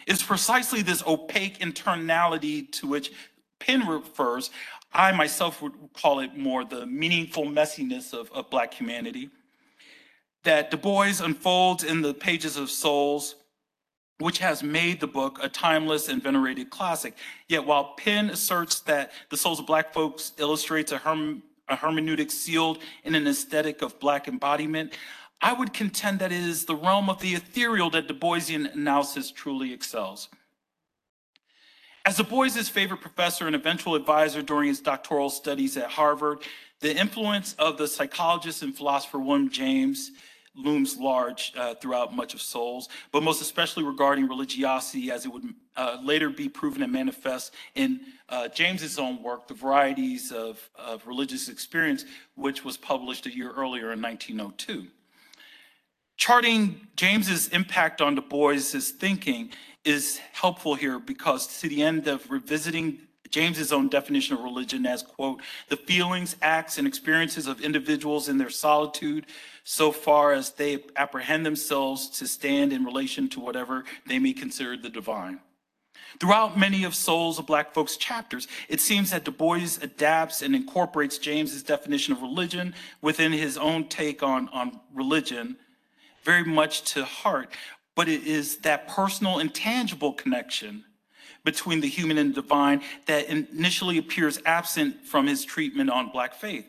[0.06, 3.12] It's precisely this opaque internality to which
[3.64, 4.50] Pinn refers.
[4.94, 9.30] I myself would call it more the meaningful messiness of, of Black humanity
[10.44, 13.36] that Du Bois unfolds in the pages of Souls,
[14.20, 17.16] which has made the book a timeless and venerated classic.
[17.48, 22.30] Yet while Pinn asserts that The Souls of Black Folks illustrates a, herm- a hermeneutic
[22.30, 24.94] sealed in an aesthetic of Black embodiment,
[25.42, 29.32] I would contend that it is the realm of the ethereal that Du Boisian analysis
[29.32, 30.30] truly excels.
[32.06, 36.40] As Du Bois's favorite professor and eventual advisor during his doctoral studies at Harvard,
[36.82, 40.12] the influence of the psychologist and philosopher William James
[40.54, 45.46] looms large uh, throughout much of Souls, but most especially regarding religiosity as it would
[45.78, 51.08] uh, later be proven and manifest in uh, James's own work, The Varieties of, of
[51.08, 52.04] Religious Experience,
[52.36, 54.88] which was published a year earlier in 1902.
[56.18, 59.52] Charting James's impact on Du Bois's thinking
[59.86, 65.02] is helpful here because to the end of revisiting James's own definition of religion as,
[65.02, 69.26] quote, the feelings, acts, and experiences of individuals in their solitude
[69.64, 74.78] so far as they apprehend themselves to stand in relation to whatever they may consider
[74.78, 75.40] the divine.
[76.20, 80.56] Throughout many of Souls of Black Folk's chapters, it seems that Du Bois adapts and
[80.56, 85.58] incorporates James's definition of religion within his own take on, on religion
[86.24, 87.50] very much to heart,
[87.96, 90.84] but it is that personal and tangible connection
[91.44, 96.66] between the human and divine that initially appears absent from his treatment on Black faith.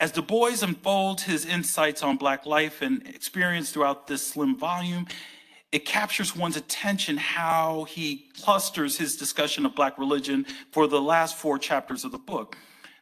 [0.00, 5.06] As Du Bois unfolds his insights on Black life and experience throughout this slim volume,
[5.72, 11.36] it captures one's attention how he clusters his discussion of Black religion for the last
[11.36, 12.56] four chapters of the book.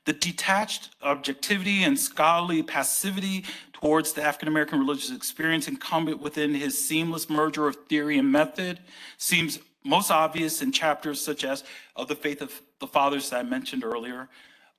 [0.05, 3.45] The detached objectivity and scholarly passivity
[3.83, 8.79] towards the African American religious experience incumbent within his seamless merger of theory and method
[9.19, 11.65] seems most obvious in chapters such as
[11.97, 14.29] of the faith of the fathers that I mentioned earlier,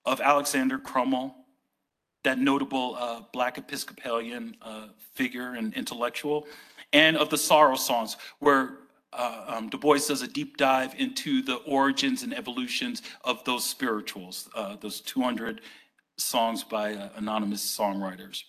[0.06, 1.36] of Alexander Crummell,
[2.24, 6.48] that notable uh, Black Episcopalian uh, figure and intellectual,
[6.94, 8.78] and of the Sorrow Songs, where
[9.12, 13.66] uh, um, Du Bois does a deep dive into the origins and evolutions of those
[13.66, 15.60] spirituals, uh, those 200
[16.18, 18.44] songs by uh, anonymous songwriters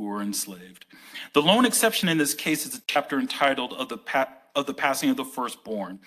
[0.00, 0.86] who were enslaved.
[1.34, 4.72] The lone exception in this case is a chapter entitled of the, pa- of the
[4.72, 6.00] Passing of the Firstborn.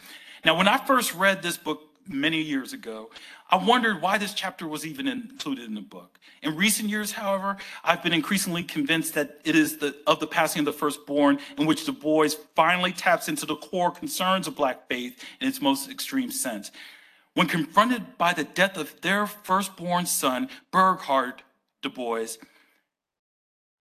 [0.43, 3.11] Now, when I first read this book many years ago,
[3.51, 6.17] I wondered why this chapter was even included in the book.
[6.41, 10.61] In recent years, however, I've been increasingly convinced that it is the, of the passing
[10.61, 14.87] of the firstborn in which Du Bois finally taps into the core concerns of Black
[14.89, 16.71] faith in its most extreme sense.
[17.35, 21.43] When confronted by the death of their firstborn son, Burghardt
[21.83, 22.25] Du Bois,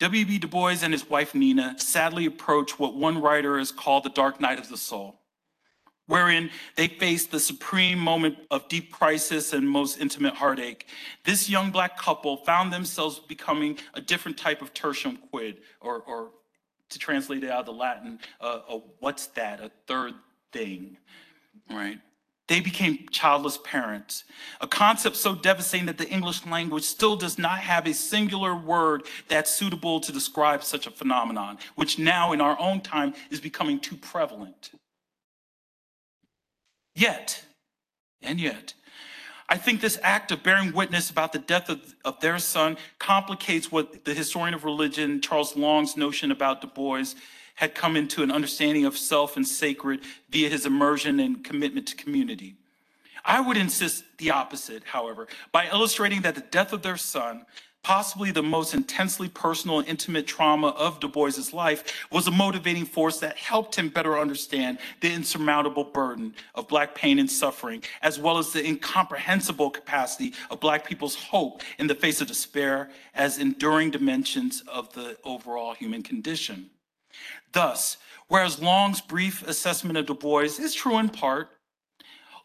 [0.03, 0.39] W.E.B.
[0.39, 4.41] Du Bois and his wife Nina sadly approach what one writer has called the dark
[4.41, 5.21] night of the soul,
[6.09, 10.89] wherein they face the supreme moment of deep crisis and most intimate heartache.
[11.25, 16.31] This young black couple found themselves becoming a different type of tertium quid, or, or
[16.89, 20.15] to translate it out of the Latin, uh, a what's that, a third
[20.53, 20.97] thing,
[21.71, 22.01] right?
[22.49, 24.25] They became childless parents,
[24.61, 29.05] a concept so devastating that the English language still does not have a singular word
[29.29, 33.79] that's suitable to describe such a phenomenon, which now in our own time is becoming
[33.79, 34.73] too prevalent.
[36.95, 37.45] Yet,
[38.21, 38.75] and yet,
[39.49, 43.71] I think this act of bearing witness about the death of, of their son complicates
[43.71, 47.15] what the historian of religion, Charles Long's notion about Du Bois
[47.55, 51.97] had come into an understanding of self and sacred via his immersion and commitment to
[51.97, 52.57] community.
[53.25, 57.47] I would insist the opposite, however, by illustrating that the death of their son,
[57.85, 62.85] possibly the most intensely personal and intimate trauma of Du Bois's life, was a motivating
[62.85, 68.19] force that helped him better understand the insurmountable burden of Black pain and suffering, as
[68.19, 73.39] well as the incomprehensible capacity of Black people's hope in the face of despair as
[73.39, 76.71] enduring dimensions of the overall human condition.
[77.53, 77.97] Thus,
[78.29, 81.51] whereas Long's brief assessment of Du Bois is true in part,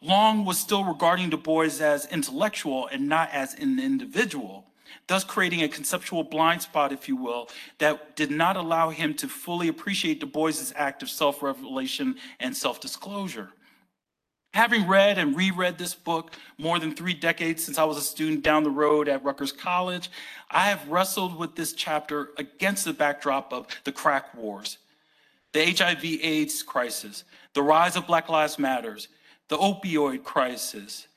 [0.00, 4.66] Long was still regarding Du Bois as intellectual and not as an individual,
[5.08, 9.28] thus creating a conceptual blind spot, if you will, that did not allow him to
[9.28, 13.50] fully appreciate Du Bois's act of self-revelation and self-disclosure.
[14.54, 18.42] Having read and reread this book more than three decades since I was a student
[18.42, 20.10] down the road at Rutgers College,
[20.50, 24.78] I have wrestled with this chapter against the backdrop of the crack wars,
[25.52, 29.08] the HIV AIDS crisis, the rise of Black Lives Matters,
[29.48, 31.08] the opioid crisis,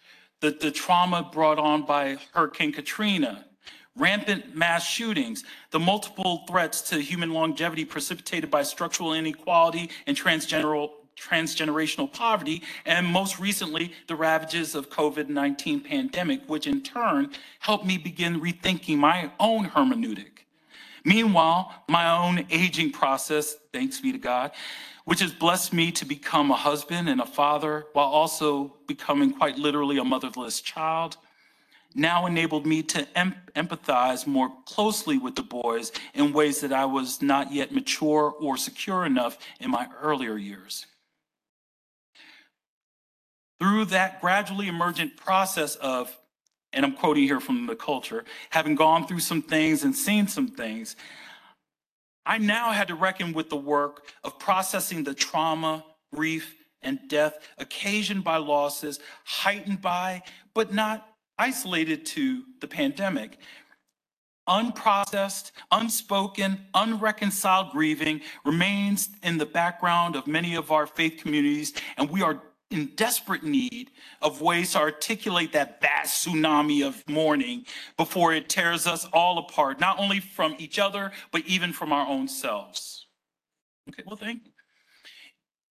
[0.42, 3.46] the, the trauma brought on by Hurricane Katrina,
[3.96, 10.92] rampant mass shootings, the multiple threats to human longevity precipitated by structural inequality and transgenerational
[11.22, 17.98] transgenerational poverty, and most recently, the ravages of COVID-19 pandemic, which in turn helped me
[17.98, 20.46] begin rethinking my own hermeneutic.
[21.04, 24.52] Meanwhile, my own aging process, thanks be to God,
[25.06, 29.58] which has blessed me to become a husband and a father while also becoming quite
[29.58, 31.18] literally a motherless child,
[31.96, 36.86] now enabled me to em empathize more closely with Du Bois in ways that I
[36.86, 40.86] was not yet mature or secure enough in my earlier years.
[43.62, 46.18] Through that gradually emergent process of
[46.74, 50.48] and I'm quoting here from the culture, having gone through some things and seen some
[50.48, 50.96] things,
[52.26, 55.84] I now had to reckon with the work of processing the trauma,
[56.14, 61.08] grief, and death occasioned by losses, heightened by, but not
[61.38, 63.38] isolated to the pandemic.
[64.48, 72.10] Unprocessed, unspoken, unreconciled grieving remains in the background of many of our faith communities, and
[72.10, 72.42] we are
[72.72, 73.92] in desperate need
[74.22, 77.66] of ways to articulate that vast tsunami of mourning
[77.98, 82.08] before it tears us all apart, not only from each other, but even from our
[82.08, 83.08] own selves.
[83.90, 84.51] Okay, well, thank you.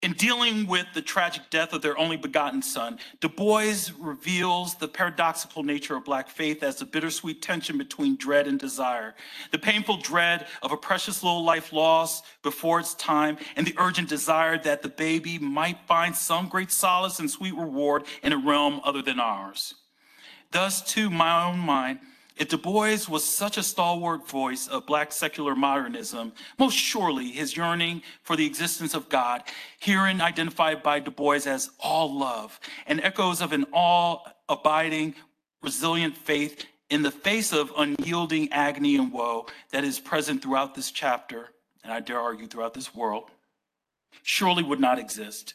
[0.02, 4.88] In dealing with the tragic death of their only begotten son, Du Bois reveals the
[4.88, 9.14] paradoxical nature of Black faith as the bittersweet tension between dread and desire.
[9.52, 14.08] The painful dread of a precious little life lost before its time, and the urgent
[14.08, 18.80] desire that the baby might find some great solace and sweet reward in a realm
[18.84, 19.74] other than ours.
[20.50, 22.00] Thus, to my own mind,
[22.40, 27.54] if Du Bois was such a stalwart voice of Black secular modernism, most surely his
[27.54, 29.42] yearning for the existence of God,
[29.78, 35.14] herein identified by Du Bois as all love, and echoes of an all abiding,
[35.62, 40.90] resilient faith in the face of unyielding agony and woe that is present throughout this
[40.90, 41.50] chapter,
[41.84, 43.24] and I dare argue throughout this world,
[44.22, 45.52] surely would not exist.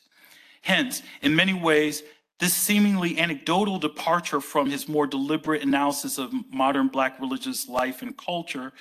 [0.61, 2.03] Hence, in many ways,
[2.39, 8.17] this seemingly anecdotal departure from his more deliberate analysis of modern Black religious life and
[8.17, 8.73] culture,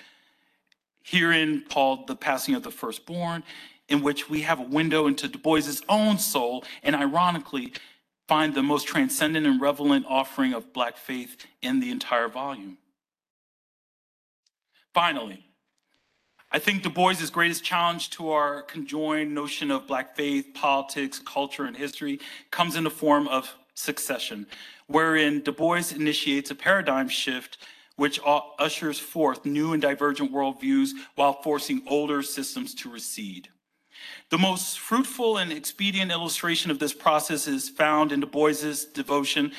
[1.02, 3.44] herein called The Passing of the Firstborn,
[3.88, 7.72] in which we have a window into Du Bois's own soul, and ironically,
[8.26, 12.78] find the most transcendent and relevant offering of Black faith in the entire volume.
[14.94, 15.44] Finally,
[16.54, 21.64] I think Du Bois's greatest challenge to our conjoined notion of Black faith, politics, culture,
[21.64, 22.20] and history
[22.52, 24.46] comes in the form of succession,
[24.86, 27.58] wherein Du Bois initiates a paradigm shift
[27.96, 33.48] which ushers forth new and divergent worldviews while forcing older systems to recede.
[34.30, 39.50] The most fruitful and expedient illustration of this process is found in Du Bois's devotion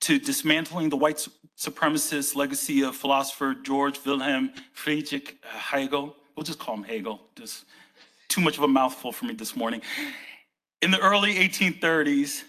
[0.00, 1.26] to dismantling the white
[1.56, 6.14] supremacist legacy of philosopher George Wilhelm Friedrich Hegel.
[6.36, 7.64] We'll just call him Hegel, just
[8.28, 9.80] too much of a mouthful for me this morning.
[10.82, 12.42] In the early 1830s,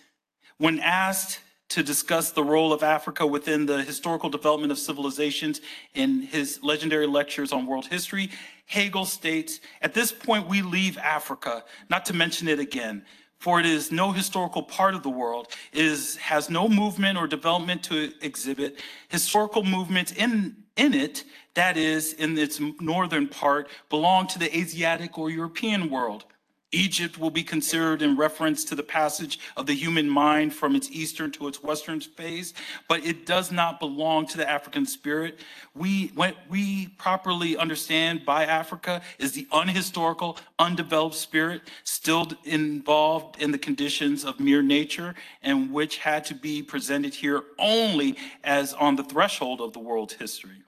[0.58, 1.40] when asked
[1.70, 5.62] to discuss the role of Africa within the historical development of civilizations
[5.94, 8.30] in his legendary lectures on world history,
[8.66, 13.06] Hegel states, At this point, we leave Africa, not to mention it again
[13.40, 17.84] for it is no historical part of the world, is, has no movement or development
[17.84, 18.80] to exhibit.
[19.10, 21.24] Historical movements in, in it,
[21.54, 26.26] that is, in its northern part, belong to the Asiatic or European world.
[26.74, 30.92] Egypt will be considered in reference to the passage of the human mind from its
[30.92, 32.54] eastern to its western phase,
[32.90, 35.40] but it does not belong to the African spirit.
[35.74, 43.52] We, what we properly understand by Africa is the unhistorical, undeveloped spirit still involved in
[43.52, 48.98] the conditions of mere nature and which had to be presented here only as on
[48.98, 50.64] the threshold of the world's history.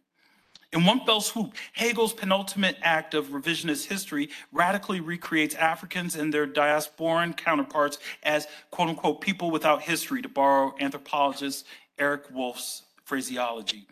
[0.72, 6.45] In one fell swoop, Hegel's penultimate act of revisionist history radically recreates Africans and their
[6.45, 11.65] diasporan counterparts as quote unquote people without history, to borrow anthropologist
[11.97, 13.88] Eric Wolf's phraseology.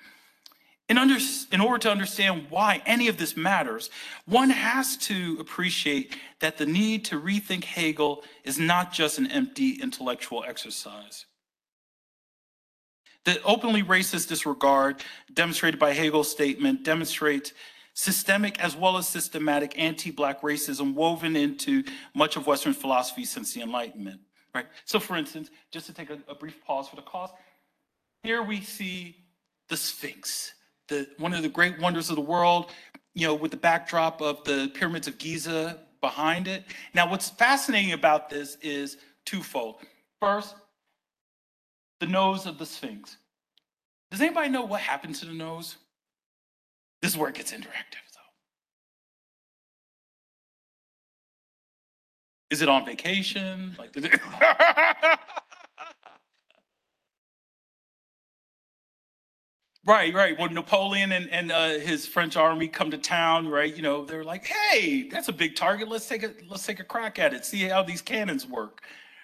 [0.89, 1.17] In, under,
[1.51, 3.89] in, order to understand why any of this matters,
[4.25, 9.71] one has to appreciate that the need to rethink Hegel is not just an empty
[9.81, 11.25] intellectual exercise.
[13.27, 15.03] The openly racist disregard
[15.33, 17.51] demonstrated by Hegel's statement demonstrates
[17.93, 21.83] systemic as well as systematic anti-black racism woven into
[22.15, 24.21] much of Western philosophy since the Enlightenment,
[24.55, 24.67] right?
[24.85, 27.29] So for instance, just to take a, a brief pause for the cause,
[28.23, 29.17] here we see
[29.67, 30.53] the Sphinx,
[30.87, 32.71] the, one of the great wonders of the world,
[33.13, 36.63] you know, with the backdrop of the pyramids of Giza behind it.
[36.93, 39.81] Now, what's fascinating about this is twofold.
[40.21, 40.55] First,
[41.99, 43.17] the nose of the Sphinx.
[44.11, 45.77] Does anybody know what happened to the nose?
[47.01, 48.21] This is where it gets interactive, though.
[52.51, 53.75] Is it on vacation?
[53.77, 54.19] Like, did it...
[59.87, 60.37] Right, right.
[60.37, 63.73] When Napoleon and, and uh, his French army come to town, right?
[63.73, 65.87] You know, they're like, "Hey, that's a big target.
[65.87, 67.45] Let's take a let's take a crack at it.
[67.45, 68.81] See how these cannons work."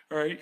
[0.09, 0.39] Right?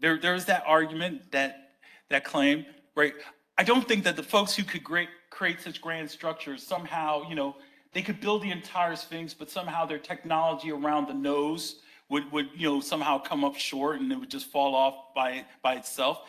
[0.00, 1.63] There, there's that argument that
[2.10, 3.14] that claim, right?
[3.58, 7.34] I don't think that the folks who could great, create such grand structures somehow, you
[7.34, 7.56] know,
[7.92, 12.48] they could build the entire Sphinx, but somehow their technology around the nose would, would
[12.56, 16.22] you know, somehow come up short and it would just fall off by, by itself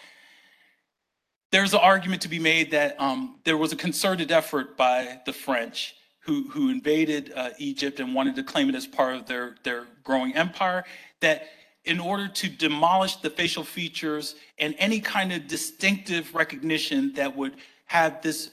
[1.55, 5.31] there's an argument to be made that um, there was a concerted effort by the
[5.31, 9.55] French who, who invaded uh, Egypt and wanted to claim it as part of their,
[9.63, 10.83] their growing empire,
[11.21, 11.47] that
[11.85, 17.55] in order to demolish the facial features and any kind of distinctive recognition that would
[17.85, 18.51] have this,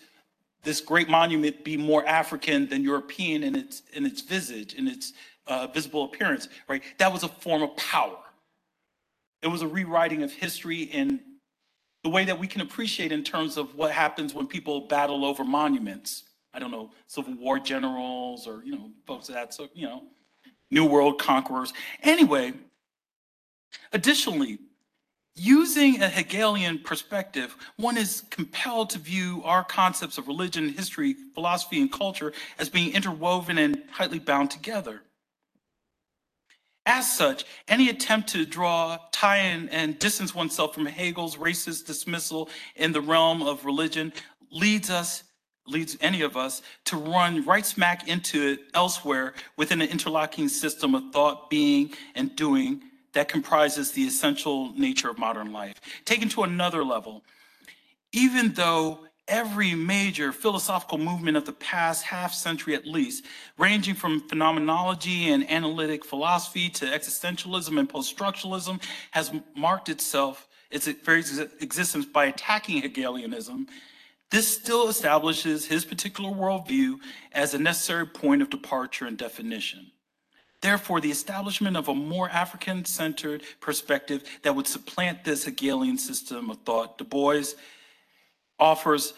[0.62, 5.14] this great monument be more African than European in its, in its visage, in its
[5.46, 6.82] uh, visible appearance, right?
[6.98, 8.18] That was a form of power.
[9.42, 11.20] It was a rewriting of history in
[12.04, 15.42] the way that we can appreciate in terms of what happens when people battle over
[15.42, 16.24] monuments.
[16.54, 20.02] I don't know, Civil War generals or, you know, folks of that, so, you know,
[20.70, 21.72] New World conquerors.
[22.02, 22.52] Anyway,
[23.92, 24.58] additionally,
[25.34, 31.80] using a Hegelian perspective, one is compelled to view our concepts of religion, history, philosophy,
[31.80, 35.02] and culture as being interwoven and tightly bound together.
[36.84, 42.48] As such, any attempt to draw, tie in, and distance oneself from Hegel's racist dismissal
[42.74, 44.12] in the realm of religion
[44.50, 45.22] leads us,
[45.64, 50.96] leads any of us, to run right smack into it elsewhere within an interlocking system
[50.96, 52.82] of thought, being, and doing
[53.12, 55.80] that comprises the essential nature of modern life.
[56.04, 57.22] Taken to another level,
[58.12, 63.24] even though every major philosophical movement of the past half century at least,
[63.56, 68.82] ranging from phenomenology and analytic philosophy to existentialism and post-structuralism,
[69.12, 71.22] has marked itself, its very
[71.60, 73.68] existence by attacking Hegelianism,
[74.30, 76.96] this still establishes his particular worldview
[77.32, 79.91] as a necessary point of departure and definition.
[80.62, 86.58] Therefore, the establishment of a more African-centered perspective that would supplant this Hegelian system of
[86.58, 87.42] thought, Du Bois
[88.58, 89.14] offers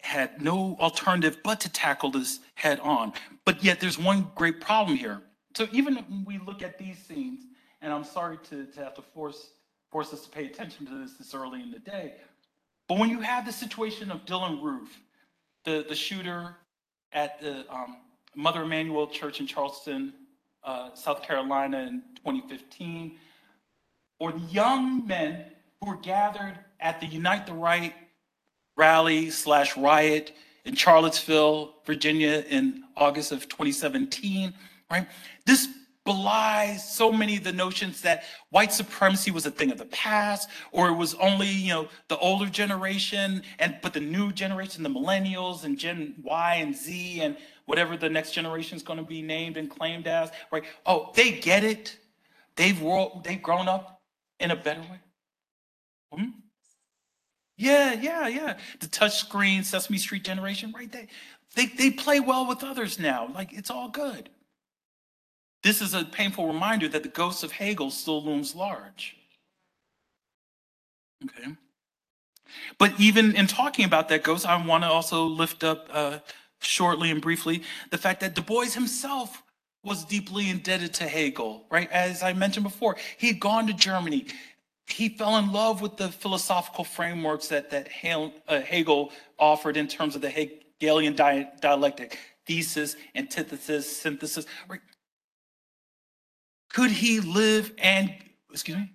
[0.00, 3.12] had no alternative but to tackle this head on.
[3.44, 5.20] But yet there's one great problem here.
[5.54, 7.44] So even when we look at these scenes,
[7.82, 9.50] and I'm sorry to, to have to force,
[9.90, 12.14] force us to pay attention to this this early in the day,
[12.88, 14.98] but when you have the situation of Dylann Roof,
[15.64, 16.56] the, the shooter
[17.12, 17.98] at the um,
[18.34, 20.14] Mother Emanuel Church in Charleston,
[20.64, 23.16] uh, South Carolina in 2015,
[24.20, 25.44] or the young men
[25.80, 27.94] who were gathered at the Unite the Right
[28.76, 30.32] rally slash riot
[30.64, 34.52] in Charlottesville, Virginia in August of 2017,
[34.90, 35.06] right?
[35.46, 35.68] This
[36.08, 40.48] belies so many of the notions that white supremacy was a thing of the past
[40.72, 44.88] or it was only you know the older generation and but the new generation the
[44.88, 47.36] millennials and gen y and z and
[47.68, 51.32] whatever the next generation is going to be named and claimed as right oh they
[51.32, 51.98] get it
[52.56, 54.00] they've world, they've grown up
[54.40, 55.00] in a better way
[56.12, 56.30] hmm?
[57.58, 58.56] Yeah, yeah, yeah.
[58.78, 60.90] The touchscreen Sesame Street generation, right?
[60.90, 61.08] They,
[61.56, 63.28] they, they play well with others now.
[63.34, 64.30] Like it's all good.
[65.64, 69.16] This is a painful reminder that the ghost of Hegel still looms large.
[71.24, 71.50] Okay.
[72.78, 76.18] But even in talking about that ghost, I want to also lift up uh,
[76.60, 79.42] shortly and briefly the fact that Du Bois himself
[79.84, 81.90] was deeply indebted to Hegel, right?
[81.90, 84.26] As I mentioned before, he'd gone to Germany
[84.88, 87.88] he fell in love with the philosophical frameworks that, that
[88.48, 94.46] uh, Hegel offered in terms of the Hegelian dialectic, thesis, antithesis, synthesis.
[94.68, 94.80] Right?
[96.72, 98.14] Could he live and,
[98.50, 98.90] excuse me?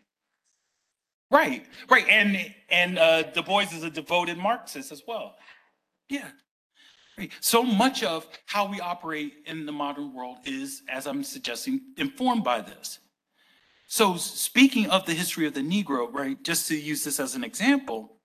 [1.29, 2.07] Right, right.
[2.09, 5.35] And, and uh, Du Bois is a devoted Marxist as well.
[6.09, 6.29] Yeah.
[7.39, 12.43] So much of how we operate in the modern world is, as I'm suggesting, informed
[12.43, 12.99] by this.
[13.87, 17.43] So speaking of the history of the Negro, right, just to use this as an
[17.43, 18.17] example,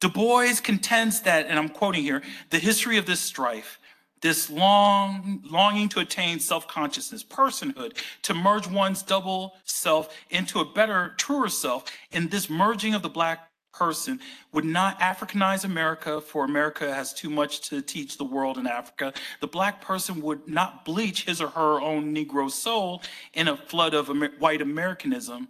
[0.00, 3.80] Du Bois contends that, and I'm quoting here, the history of this strife,
[4.20, 11.14] this long longing to attain self-consciousness, personhood, to merge one's double self into a better,
[11.16, 14.20] truer self, in this merging of the black person
[14.52, 19.12] would not Africanize America, for America has too much to teach the world in Africa.
[19.40, 23.02] The black person would not bleach his or her own Negro soul
[23.34, 25.48] in a flood of Amer white Americanism,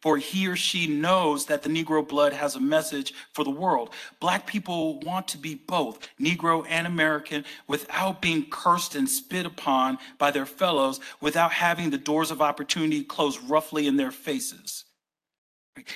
[0.00, 3.94] for he or she knows that the Negro blood has a message for the world.
[4.18, 9.98] Black people want to be both Negro and American without being cursed and spit upon
[10.18, 14.86] by their fellows, without having the doors of opportunity closed roughly in their faces.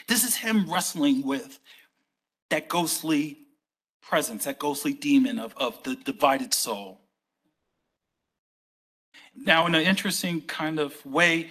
[0.06, 1.60] This is him wrestling with
[2.50, 3.38] that ghostly
[4.02, 7.00] presence, that ghostly demon of, of the divided soul.
[9.34, 11.50] Now, in an interesting kind of way,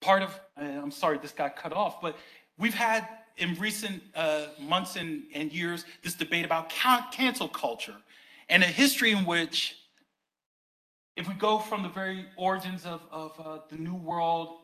[0.00, 2.16] part of, I'm sorry this got cut off, but
[2.58, 7.96] we've had in recent uh, months and, and years this debate about cancel culture
[8.48, 9.76] and a history in which,
[11.16, 14.58] if we go from the very origins of, of uh, the New World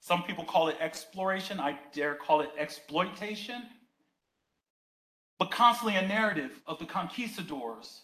[0.00, 1.60] some people call it exploration.
[1.60, 3.62] I dare call it exploitation.
[5.38, 8.02] But constantly a narrative of the conquistadors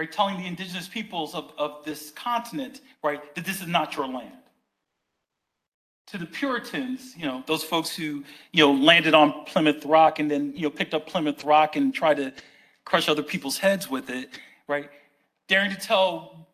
[0.00, 0.10] right?
[0.10, 4.32] Telling the indigenous peoples of, of this continent, right, that this is not your land.
[6.06, 10.30] To the Puritans, you know, those folks who, you know, landed on Plymouth Rock and
[10.30, 12.32] then, you know, picked up Plymouth Rock and tried to
[12.86, 14.30] crush other people's heads with it,
[14.66, 14.88] right?
[15.48, 16.48] Daring to tell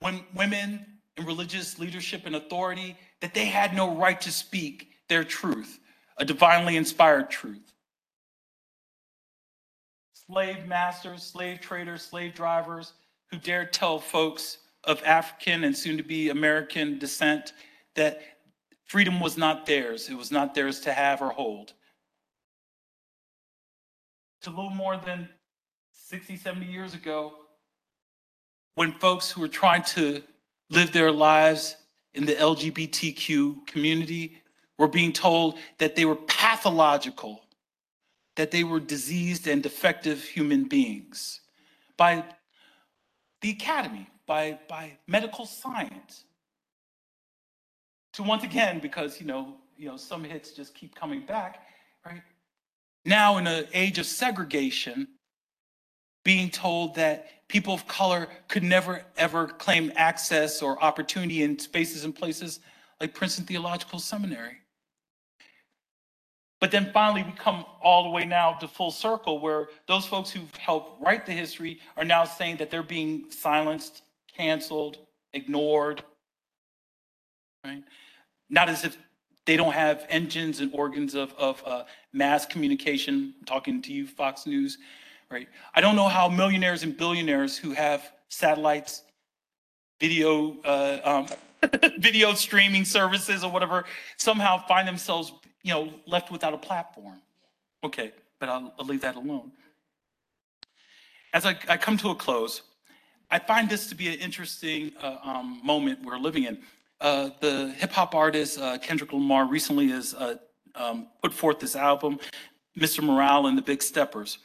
[0.00, 0.86] women
[1.16, 5.80] in religious leadership and authority that they had no right to speak their truth,
[6.18, 7.72] a divinely inspired truth.
[10.12, 12.92] Slave masters, slave traders, slave drivers
[13.30, 17.54] who dared tell folks of African and soon to be American descent
[17.94, 18.20] that
[18.84, 20.10] freedom was not theirs.
[20.10, 21.72] It was not theirs to have or hold.
[24.42, 25.30] To a little more than
[25.94, 27.32] 60, 70 years ago,
[28.74, 30.22] when folks who were trying to
[30.68, 31.76] live their lives
[32.14, 34.40] in the LGBTQ community
[34.78, 37.40] were being told that they were pathological,
[38.36, 41.40] that they were diseased and defective human beings
[41.96, 42.24] by
[43.40, 46.24] the academy, by, by medical science.
[48.14, 51.66] To once again, because you know, you know, some hits just keep coming back,
[52.06, 52.22] right?
[53.04, 55.08] Now in an age of segregation,
[56.24, 62.04] being told that people of color could never ever claim access or opportunity in spaces
[62.04, 62.60] and places
[63.00, 64.56] like Princeton Theological Seminary.
[66.60, 70.30] But then finally, we come all the way now to full circle where those folks
[70.30, 74.02] who've helped write the history are now saying that they're being silenced,
[74.34, 74.96] canceled,
[75.34, 76.02] ignored,
[77.64, 77.82] right?
[78.48, 78.96] Not as if
[79.44, 83.34] they don't have engines and organs of, of uh, mass communication.
[83.38, 84.78] I'm talking to you, Fox News,
[85.30, 85.48] right?
[85.74, 89.02] I don't know how millionaires and billionaires who have satellites,
[90.00, 91.26] video, uh,
[91.62, 93.84] um, video streaming services or whatever,
[94.16, 97.20] somehow find themselves, you know, left without a platform.
[97.82, 99.52] Okay, but I'll, I'll leave that alone.
[101.32, 102.62] As I, I, come to a close,
[103.30, 106.58] I find this to be an interesting uh, um, moment we're living in.
[107.00, 110.36] Uh, the hip hop artist uh, Kendrick Lamar recently has uh,
[110.74, 112.18] um, put forth this album,
[112.78, 113.02] Mr.
[113.02, 114.38] Morale and the Big Steppers.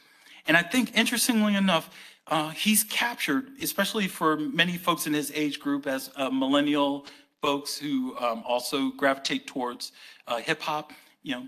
[0.46, 1.90] And I think, interestingly enough,
[2.26, 7.06] uh, he's captured, especially for many folks in his age group, as millennial
[7.42, 9.92] folks who um, also gravitate towards
[10.26, 10.92] uh, hip hop.
[11.22, 11.46] You know,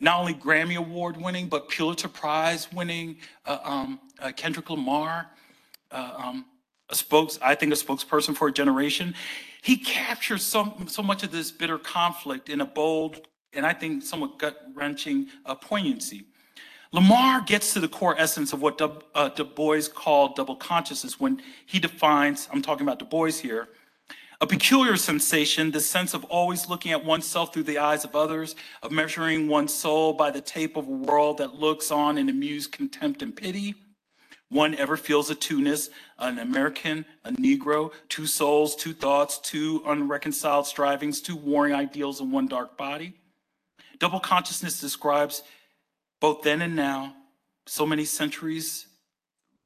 [0.00, 5.30] not only Grammy Award winning, but Pulitzer Prize winning uh, um, uh, Kendrick Lamar,
[5.90, 6.46] uh, um,
[6.88, 9.14] a spokes, I think, a spokesperson for a generation.
[9.62, 14.02] He captures so, so much of this bitter conflict in a bold and I think
[14.02, 16.24] somewhat gut wrenching uh, poignancy.
[16.94, 21.18] Lamar gets to the core essence of what Du, uh, du Bois called double consciousness
[21.18, 23.68] when he defines, I'm talking about Du Bois here,
[24.42, 28.56] a peculiar sensation, the sense of always looking at oneself through the eyes of others,
[28.82, 32.72] of measuring one's soul by the tape of a world that looks on in amused
[32.72, 33.74] contempt and pity.
[34.50, 35.88] One ever feels a two-ness,
[36.18, 42.30] an American, a Negro, two souls, two thoughts, two unreconciled strivings, two warring ideals in
[42.30, 43.14] one dark body.
[43.98, 45.42] Double consciousness describes
[46.22, 47.16] both then and now,
[47.66, 48.86] so many centuries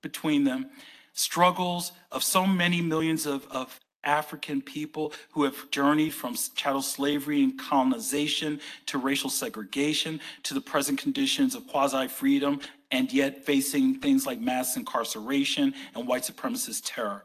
[0.02, 0.70] between them,
[1.12, 7.42] struggles of so many millions of, of African people who have journeyed from chattel slavery
[7.42, 12.58] and colonization to racial segregation to the present conditions of quasi freedom
[12.90, 17.22] and yet facing things like mass incarceration and white supremacist terror.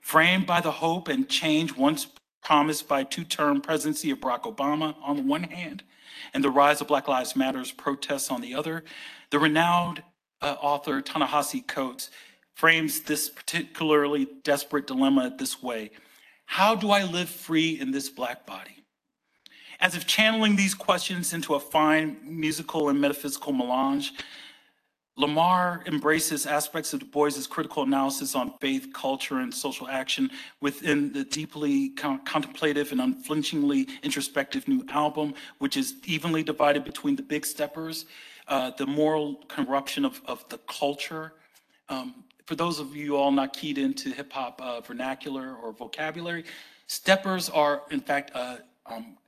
[0.00, 2.08] Framed by the hope and change once
[2.42, 5.84] promised by two term presidency of Barack Obama on the one hand,
[6.34, 8.84] and the rise of Black Lives Matters protests on the other,
[9.30, 10.02] the renowned
[10.40, 12.10] uh, author Ta-Nehisi Coates
[12.54, 15.90] frames this particularly desperate dilemma this way.
[16.46, 18.84] How do I live free in this black body?
[19.80, 24.12] As if channeling these questions into a fine musical and metaphysical melange,
[25.16, 30.30] Lamar embraces aspects of Du Bois's critical analysis on faith, culture, and social action
[30.62, 37.14] within the deeply con contemplative and unflinchingly introspective new album, which is evenly divided between
[37.14, 38.06] the big steppers,
[38.48, 41.34] uh, the moral corruption of, of the culture.
[41.90, 46.44] Um, for those of you all not keyed into hip hop uh, vernacular or vocabulary,
[46.86, 48.56] steppers are in fact uh,
[48.86, 49.18] um,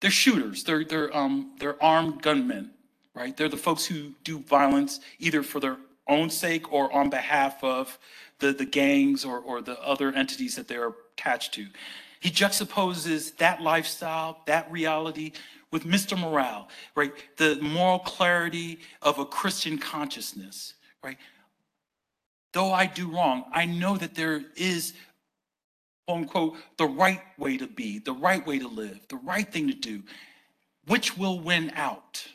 [0.00, 0.62] they're shooters.
[0.62, 2.70] They're they're um, they're armed gunmen
[3.14, 3.36] right?
[3.36, 5.76] They're the folks who do violence either for their
[6.08, 7.98] own sake or on behalf of
[8.38, 11.66] the, the gangs or, or the other entities that they're attached to.
[12.20, 15.32] He juxtaposes that lifestyle, that reality
[15.70, 16.18] with Mr.
[16.18, 17.12] Morale, right?
[17.36, 21.16] The moral clarity of a Christian consciousness, right?
[22.52, 24.92] Though I do wrong, I know that there is,
[26.06, 29.68] quote unquote, the right way to be, the right way to live, the right thing
[29.68, 30.02] to do,
[30.86, 32.26] which will win out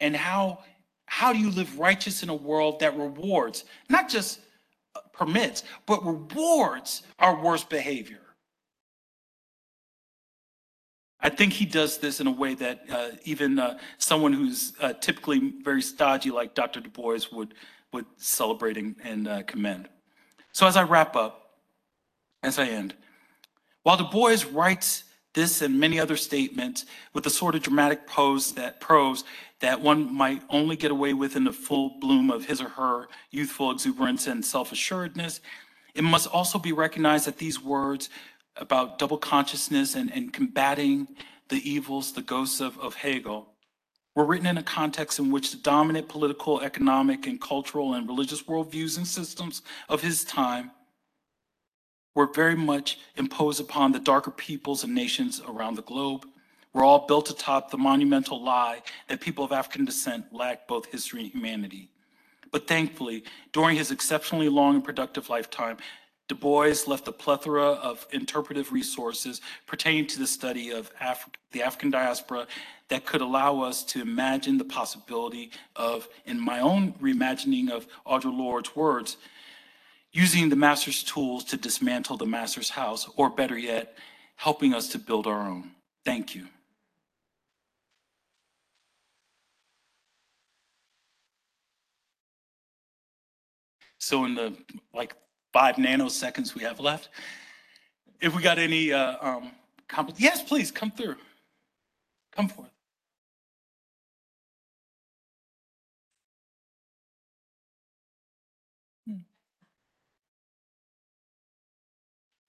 [0.00, 0.60] and how
[1.06, 4.38] how do you live righteous in a world that rewards, not just
[4.94, 8.20] uh, permits, but rewards our worst behavior?
[11.20, 14.92] I think he does this in a way that uh, even uh, someone who's uh,
[14.94, 16.80] typically very stodgy like Dr.
[16.80, 17.54] Du Bois would,
[17.92, 19.88] would celebrate and, and uh, commend.
[20.52, 21.56] So as I wrap up,
[22.44, 22.94] as I end,
[23.82, 28.52] while Du Bois writes this and many other statements with the sort of dramatic pose
[28.52, 29.24] that prose
[29.60, 33.08] that one might only get away with in the full bloom of his or her
[33.30, 35.40] youthful exuberance and self-assuredness,
[35.94, 38.08] it must also be recognized that these words
[38.56, 41.08] about double consciousness and, and combating
[41.48, 43.48] the evils, the ghosts of, of Hegel,
[44.14, 48.42] were written in a context in which the dominant political, economic, and cultural and religious
[48.42, 50.70] worldviews and systems of his time
[52.14, 56.26] were very much imposed upon the darker peoples and nations around the globe.
[56.72, 61.22] Were all built atop the monumental lie that people of African descent lack both history
[61.22, 61.90] and humanity.
[62.52, 65.78] But thankfully, during his exceptionally long and productive lifetime,
[66.28, 71.60] Du Bois left a plethora of interpretive resources pertaining to the study of Af the
[71.60, 72.46] African diaspora
[72.88, 78.36] that could allow us to imagine the possibility of, in my own reimagining of Audre
[78.36, 79.16] Lorde's words,
[80.12, 83.96] using the master's tools to dismantle the master's house, or better yet,
[84.36, 85.72] helping us to build our own.
[86.04, 86.46] Thank you.
[94.10, 94.52] So in the
[94.92, 95.14] like
[95.52, 97.10] five nanoseconds we have left.
[98.20, 99.52] If we got any, uh, um,
[100.16, 101.14] yes, please come through.
[102.32, 102.70] Come forth.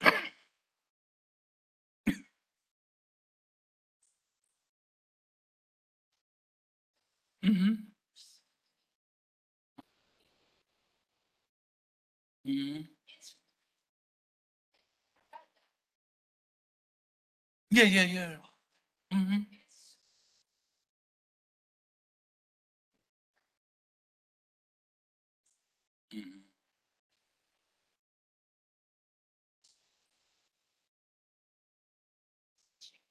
[7.44, 7.91] Mm-hmm.
[12.52, 12.82] Mm-hmm.
[17.72, 18.36] Yeah, yeah, yeah.
[19.14, 19.40] Mm-hmm.
[26.14, 26.42] Mm-hmm.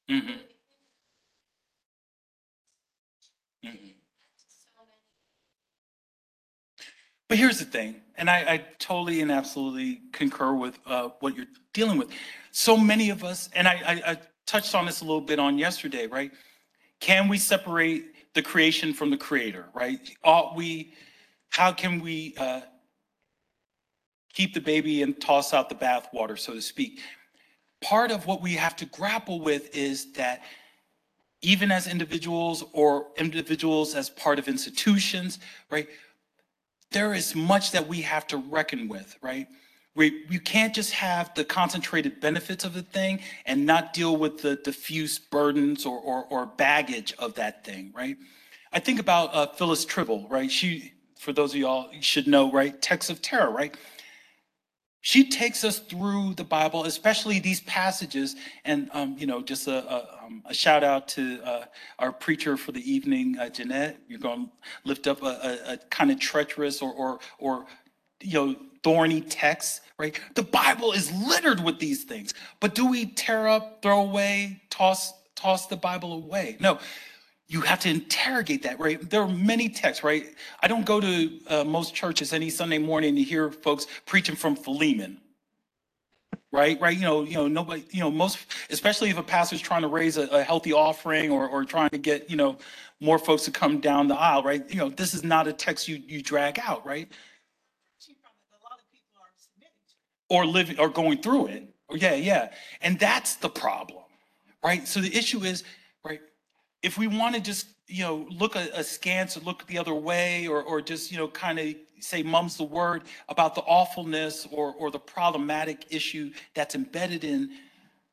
[0.09, 0.41] Mm-hmm.
[3.64, 3.91] Mm-hmm.
[7.28, 11.47] But here's the thing, and I, I totally and absolutely concur with uh, what you're
[11.73, 12.11] dealing with.
[12.53, 15.57] So many of us, and I, I, I touched on this a little bit on
[15.59, 16.31] yesterday, right?
[17.01, 19.99] Can we separate the creation from the creator, right?
[20.23, 20.93] Ought we,
[21.49, 22.61] how can we uh,
[24.35, 27.01] keep the baby and toss out the bathwater, so to speak?
[27.81, 30.43] Part of what we have to grapple with is that
[31.41, 35.39] even as individuals or individuals as part of institutions,
[35.71, 35.89] right?
[36.91, 39.47] There is much that we have to reckon with, right?
[39.95, 44.41] We, you can't just have the concentrated benefits of the thing and not deal with
[44.41, 48.16] the diffuse burdens or, or, or baggage of that thing, right?
[48.72, 50.51] I think about uh, Phyllis Trible, right?
[50.51, 52.80] She, for those of y'all, should know, right?
[52.80, 53.76] Texts of Terror, right?
[55.03, 58.36] She takes us through the Bible, especially these passages.
[58.64, 61.64] And, um, you know, just a, a, um, a, shout out to uh,
[61.98, 63.98] our preacher for the evening, uh, Jeanette.
[64.09, 64.53] You're going to
[64.84, 67.64] lift up a, a, a kind of treacherous or, or, or,
[68.20, 70.18] you know, thorny text, right?
[70.34, 72.34] The Bible is littered with these things.
[72.61, 76.57] But do we tear up, throw away, toss, toss the Bible away?
[76.61, 76.78] No
[77.51, 79.11] you have to interrogate that, right?
[79.11, 80.24] There are many texts, right?
[80.62, 84.55] I don't go to uh, most churches any Sunday morning to hear folks preaching from
[84.55, 85.20] Philemon,
[86.53, 86.80] right?
[86.80, 86.96] Right?
[86.96, 88.38] You know, you know, nobody, you know, most,
[88.70, 91.98] especially if a pastor's trying to raise a, a healthy offering or, or trying to
[91.98, 92.57] get, you know,
[93.01, 94.62] more folks to come down the aisle, right?
[94.70, 97.09] You know, this is not a text you you drag out, right?
[100.28, 101.74] Or living or going through it.
[101.90, 102.53] Yeah, yeah.
[102.80, 104.05] And that's the problem,
[104.62, 104.86] right?
[104.86, 105.64] So the issue is?
[106.83, 110.62] If we want to just you know look askance or look the other way or
[110.62, 114.91] or just you know kind of say mum's the word about the awfulness or or
[114.91, 117.51] the problematic issue that's embedded in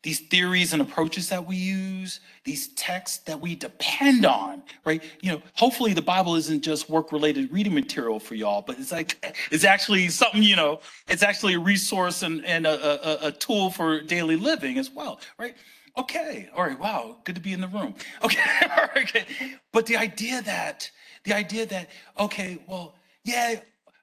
[0.03, 5.03] these theories and approaches that we use these texts that we depend on right?
[5.22, 8.91] You know hopefully the bible isn't just work related reading material for y'all but it's
[8.91, 13.32] like it's actually something you know it's actually a resource and and a, a, a
[13.32, 15.55] tool for daily living as well right
[15.97, 17.95] Okay, all right, wow, good to be in the room.
[18.23, 19.25] Okay, all right, okay.
[19.73, 20.89] But the idea that,
[21.23, 21.89] the idea that,
[22.19, 23.55] okay, well, yeah,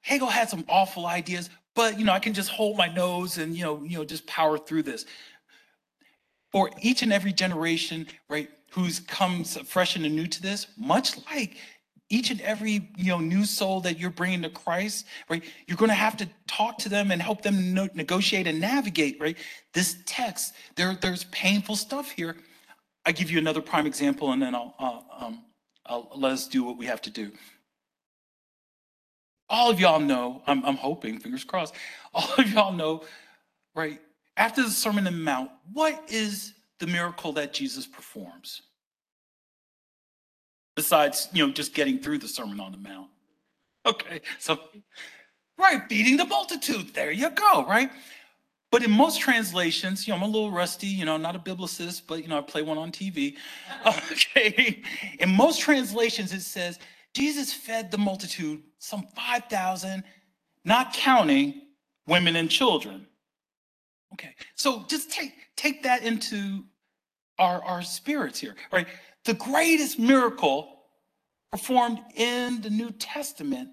[0.02, 3.56] Hegel had some awful ideas, but you know, I can just hold my nose and
[3.56, 5.06] you know, you know, just power through this.
[6.52, 11.56] For each and every generation, right, who's comes fresh and new to this, much like
[12.10, 15.42] each and every you know new soul that you're bringing to Christ, right?
[15.66, 19.18] You're going to have to talk to them and help them no- negotiate and navigate,
[19.20, 19.36] right?
[19.72, 22.36] This text, there, there's painful stuff here.
[23.06, 25.42] I give you another prime example, and then I'll, uh, um,
[25.86, 27.32] I'll let us do what we have to do.
[29.50, 31.74] All of y'all know, I'm, I'm hoping, fingers crossed,
[32.14, 33.04] all of y'all know,
[33.74, 34.00] right?
[34.36, 38.62] After the Sermon on the Mount, what is the miracle that Jesus performs?
[40.76, 43.08] Besides, you know, just getting through the Sermon on the Mount.
[43.86, 44.58] Okay, so,
[45.58, 46.94] right, feeding the multitude.
[46.94, 47.90] There you go, right?
[48.70, 52.02] But in most translations, you know, I'm a little rusty, you know, not a biblicist,
[52.08, 53.36] but, you know, I play one on TV.
[53.86, 54.82] Okay,
[55.20, 56.78] in most translations, it says,
[57.12, 60.02] Jesus fed the multitude, some 5,000,
[60.64, 61.62] not counting
[62.06, 63.06] women and children.
[64.14, 66.64] Okay, so just take, take that into
[67.38, 68.86] our, our spirits here, right?
[69.24, 70.82] The greatest miracle
[71.50, 73.70] performed in the New Testament.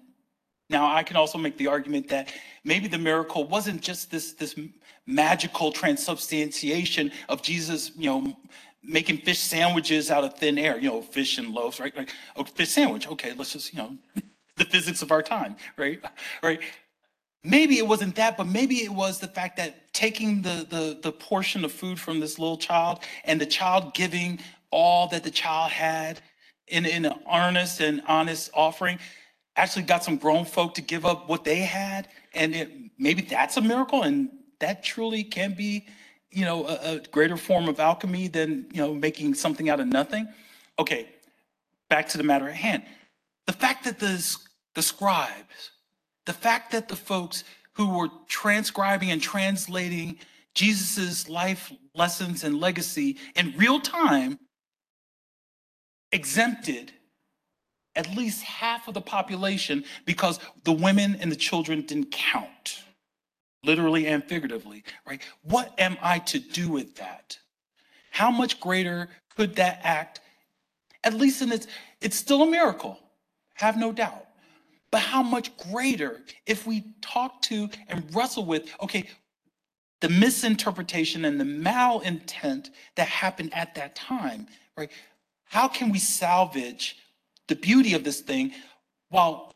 [0.70, 2.32] Now, I can also make the argument that
[2.64, 4.58] maybe the miracle wasn't just this, this
[5.06, 8.36] magical transubstantiation of Jesus, you know,
[8.82, 11.94] making fish sandwiches out of thin air, you know, fish and loaves, right?
[11.96, 13.06] Like, oh, fish sandwich.
[13.08, 13.96] Okay, let's just, you know,
[14.56, 16.00] the physics of our time, right?
[16.42, 16.60] Right.
[17.44, 21.10] Maybe it wasn't that, but maybe it was the fact that taking the, the, the
[21.10, 24.38] portion of food from this little child and the child giving
[24.72, 26.20] all that the child had
[26.66, 28.98] in, in an earnest and honest offering
[29.56, 32.08] actually got some grown folk to give up what they had.
[32.34, 34.02] And it, maybe that's a miracle.
[34.02, 35.86] And that truly can be,
[36.30, 39.86] you know, a, a greater form of alchemy than, you know, making something out of
[39.86, 40.26] nothing.
[40.78, 41.08] Okay,
[41.90, 42.82] back to the matter at hand.
[43.46, 44.36] The fact that the,
[44.74, 45.72] the scribes,
[46.24, 47.44] the fact that the folks
[47.74, 50.18] who were transcribing and translating
[50.54, 54.38] Jesus's life lessons and legacy in real time
[56.12, 56.92] exempted
[57.94, 62.82] at least half of the population because the women and the children didn't count,
[63.64, 65.20] literally and figuratively, right?
[65.42, 67.38] What am I to do with that?
[68.10, 70.20] How much greater could that act,
[71.04, 71.66] at least in its,
[72.00, 72.98] it's still a miracle,
[73.54, 74.26] have no doubt.
[74.90, 79.08] But how much greater if we talk to and wrestle with, okay,
[80.02, 84.46] the misinterpretation and the malintent that happened at that time,
[84.76, 84.90] right?
[85.52, 86.96] How can we salvage
[87.46, 88.52] the beauty of this thing
[89.10, 89.54] while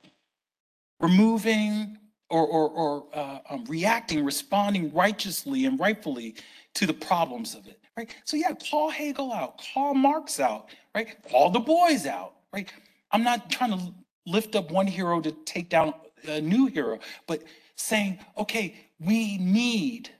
[1.00, 1.96] removing
[2.28, 6.34] or, or, or uh, um, reacting, responding righteously and rightfully
[6.74, 8.14] to the problems of it, right?
[8.26, 11.16] So yeah, call Hegel out, call Marx out, right?
[11.30, 12.70] Call Du Bois out, right?
[13.10, 13.94] I'm not trying to
[14.26, 15.94] lift up one hero to take down
[16.28, 17.42] a new hero, but
[17.76, 20.10] saying, okay, we need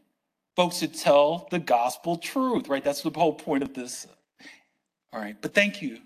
[0.56, 2.82] folks to tell the gospel truth, right?
[2.82, 4.06] That's the whole point of this.
[5.16, 6.00] All right, but thank you.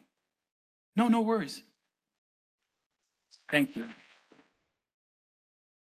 [0.95, 1.65] No, no worries.
[3.51, 3.87] Thank you.